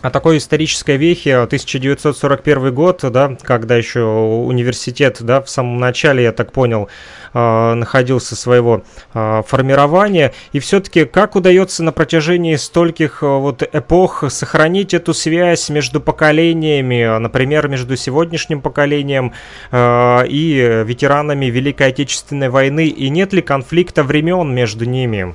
[0.00, 6.32] о такой исторической вехе 1941 год, да, когда еще университет, да, в самом начале, я
[6.32, 6.88] так понял,
[7.34, 8.82] э, находился своего
[9.14, 10.32] э, формирования.
[10.52, 17.18] И все-таки как удается на протяжении стольких э, вот эпох сохранить эту связь между поколениями,
[17.18, 19.32] например, между сегодняшним поколением
[19.72, 25.34] и ветеранами Великой Отечественной войны, и нет ли конфликта времен между ними?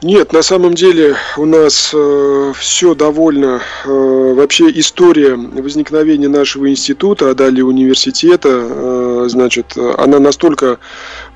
[0.00, 7.30] Нет, на самом деле у нас э, все довольно, э, вообще история возникновения нашего института,
[7.30, 10.78] а далее университета, э, значит, она настолько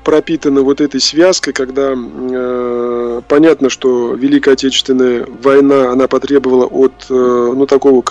[0.05, 7.13] пропитана вот этой связкой, когда э, понятно, что Великая Отечественная война, она потребовала от, э,
[7.13, 8.01] ну, такого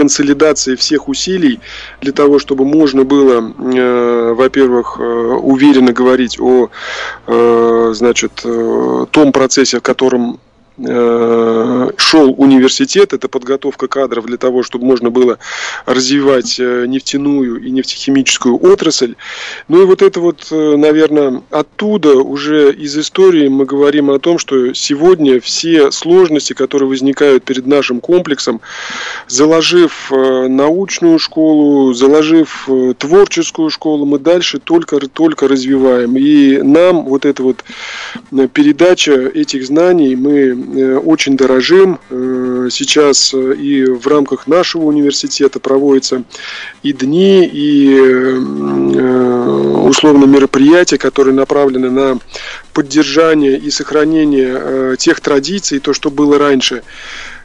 [0.00, 1.60] консолидации всех усилий
[2.00, 6.68] для того, чтобы можно было, э, во-первых, э, уверенно говорить о,
[7.26, 10.40] э, значит, э, том процессе, в котором
[10.82, 15.38] шел университет, это подготовка кадров для того, чтобы можно было
[15.84, 19.14] развивать э, нефтяную и нефтехимическую отрасль.
[19.68, 24.38] Ну и вот это вот, э, наверное, оттуда уже из истории мы говорим о том,
[24.38, 28.60] что сегодня все сложности, которые возникают перед нашим комплексом,
[29.28, 32.68] заложив научную школу, заложив
[32.98, 36.16] творческую школу, мы дальше только, только развиваем.
[36.16, 37.64] И нам вот эта вот
[38.52, 40.69] передача этих знаний, мы Э,
[41.04, 41.98] очень дорожим.
[42.10, 46.22] Э, сейчас э, и в рамках нашего университета проводятся
[46.82, 47.98] и дни, и
[49.90, 52.18] условно мероприятия, которые направлены на
[52.72, 56.82] поддержание и сохранение тех традиций, то, что было раньше,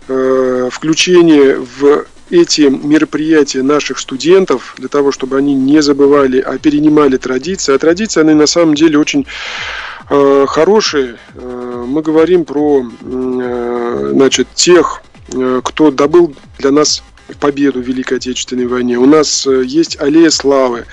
[0.08, 7.74] включение в эти мероприятия наших студентов для того, чтобы они не забывали, а перенимали традиции.
[7.74, 11.18] А традиции, они на самом деле очень э, хорошие.
[11.34, 15.02] Э, мы говорим про э, значит, тех,
[15.34, 17.04] э, кто добыл для нас
[17.40, 18.98] победу в Великой Отечественной войне.
[18.98, 20.86] У нас э, есть аллея славы.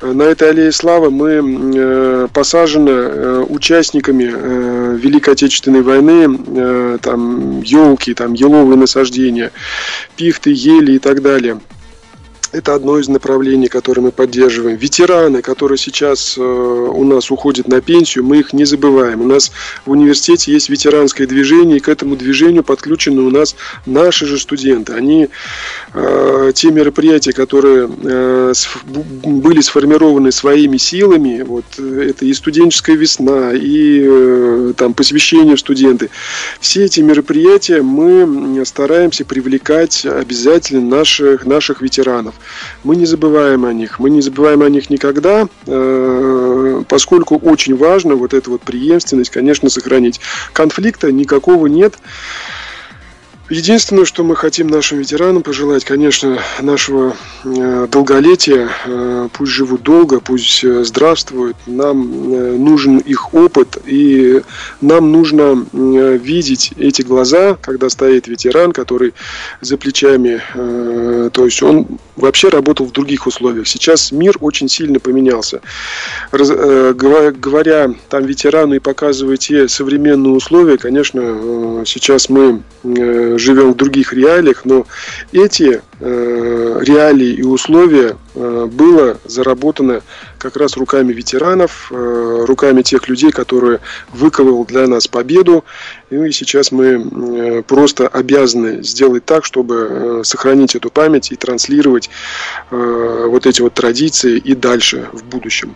[0.00, 1.40] Э, на этой аллее славы мы
[1.76, 9.52] э, посажены участниками Великой Отечественной войны, там елки, там еловые насаждения,
[10.16, 11.60] пихты, ели и так далее.
[12.50, 14.78] Это одно из направлений, которое мы поддерживаем.
[14.78, 19.20] Ветераны, которые сейчас э, у нас уходят на пенсию, мы их не забываем.
[19.20, 19.52] У нас
[19.84, 24.94] в университете есть ветеранское движение, и к этому движению подключены у нас наши же студенты.
[24.94, 25.28] Они
[25.92, 28.54] э, те мероприятия, которые э,
[28.86, 36.08] были сформированы своими силами, вот это и студенческая весна, и там посвящение в студенты.
[36.60, 42.37] Все эти мероприятия мы стараемся привлекать обязательно наших, наших ветеранов.
[42.84, 43.98] Мы не забываем о них.
[43.98, 49.70] Мы не забываем о них никогда, э, поскольку очень важно вот эту вот преемственность, конечно,
[49.70, 50.20] сохранить.
[50.52, 51.94] Конфликта никакого нет.
[53.50, 58.68] Единственное, что мы хотим нашим ветеранам пожелать, конечно, нашего э, долголетия.
[58.84, 61.56] Э, пусть живут долго, пусть э, здравствуют.
[61.66, 64.42] Нам нужен их опыт, и
[64.82, 69.14] нам нужно видеть эти глаза, когда стоит ветеран, который
[69.60, 70.42] за плечами,
[71.30, 73.66] то есть он вообще работал в других условиях.
[73.66, 75.60] Сейчас мир очень сильно поменялся.
[76.30, 82.62] Раз, говоря там ветерану и показывая те современные условия, конечно, сейчас мы
[83.38, 84.86] живем в других реалиях, но
[85.32, 90.02] эти э, реалии и условия э, было заработано
[90.38, 93.80] как раз руками ветеранов, э, руками тех людей, которые
[94.12, 95.64] выковал для нас победу.
[96.10, 102.08] Ну и сейчас мы просто обязаны сделать так, чтобы сохранить эту память и транслировать
[102.70, 105.74] вот эти вот традиции и дальше в будущем.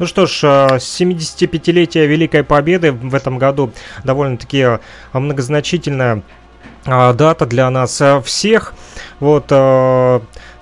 [0.00, 3.70] Ну что ж, 75-летие Великой Победы в этом году
[4.02, 4.78] довольно-таки
[5.12, 6.22] многозначительная
[6.86, 8.72] дата для нас всех.
[9.18, 9.48] Вот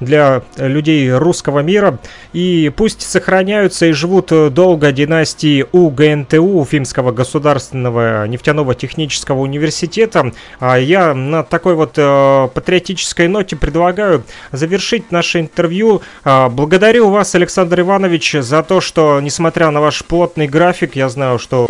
[0.01, 1.99] для людей русского мира.
[2.33, 10.33] И пусть сохраняются и живут долго династии УГНТУ, Уфимского государственного нефтяного технического университета.
[10.61, 16.03] А я на такой вот э, патриотической ноте предлагаю завершить наше интервью.
[16.25, 21.39] А, благодарю вас, Александр Иванович, за то, что, несмотря на ваш плотный график, я знаю,
[21.39, 21.67] что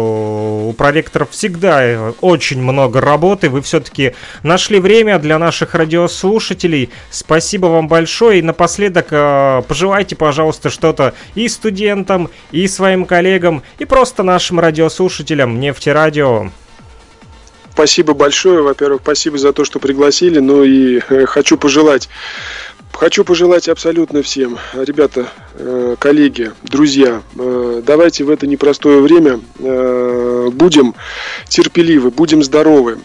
[0.69, 3.49] у проректоров всегда очень много работы.
[3.49, 6.91] Вы все-таки нашли время для наших радиослушателей.
[7.11, 8.41] Спасибо вам большое большое.
[8.41, 15.61] И напоследок э, пожелайте, пожалуйста, что-то и студентам, и своим коллегам, и просто нашим радиослушателям
[15.61, 16.51] Нефтерадио.
[17.73, 18.63] спасибо большое.
[18.63, 20.41] Во-первых, спасибо за то, что пригласили.
[20.41, 22.09] Ну и э, хочу пожелать
[22.99, 30.49] Хочу пожелать абсолютно всем, ребята, э, коллеги, друзья, э, давайте в это непростое время э,
[30.53, 30.97] будем
[31.47, 32.99] терпеливы, будем здоровы.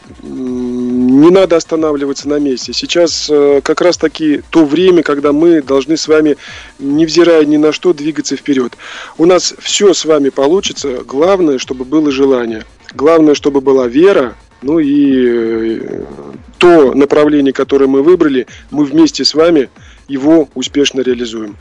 [1.14, 2.74] Не надо останавливаться на месте.
[2.74, 3.30] Сейчас
[3.64, 6.38] как раз таки то время, когда мы должны с вами,
[6.80, 8.74] невзирая ни на что, двигаться вперед.
[9.20, 11.04] У нас все с вами получится.
[11.06, 12.66] Главное, чтобы было желание.
[12.96, 15.82] Главное, чтобы была вера, ну и
[16.58, 19.70] то направление, которое мы выбрали, мы вместе с вами
[20.08, 21.58] его успешно реализуем.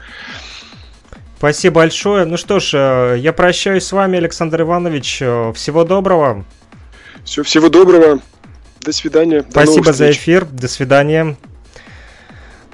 [1.36, 2.24] Спасибо большое.
[2.24, 5.18] Ну что ж, э, я прощаюсь с вами, Александр Иванович.
[5.22, 6.44] Э, всего доброго.
[7.24, 8.20] Все, всего доброго.
[8.84, 9.44] До свидания.
[9.48, 10.44] Спасибо за эфир.
[10.44, 11.36] До свидания.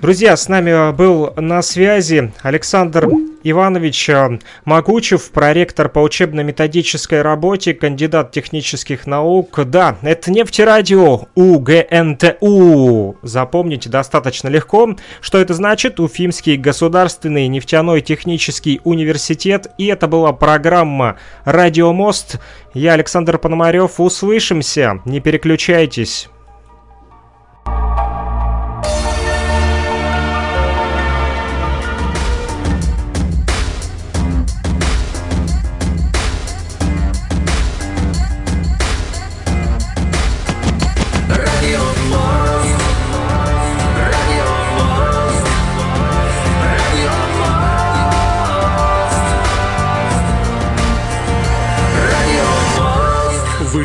[0.01, 3.09] Друзья, с нами был на связи Александр
[3.43, 9.59] Иванович э, Магучев, проректор по учебно-методической работе, кандидат технических наук.
[9.67, 13.17] Да, это нефтерадио УГНТУ.
[13.23, 14.95] Запомните достаточно легко.
[15.21, 15.99] Что это значит?
[15.99, 19.67] Уфимский государственный нефтяной технический университет.
[19.79, 22.39] И это была программа «Радиомост».
[22.73, 23.99] Я Александр Пономарев.
[23.99, 25.01] Услышимся.
[25.05, 26.29] Не переключайтесь.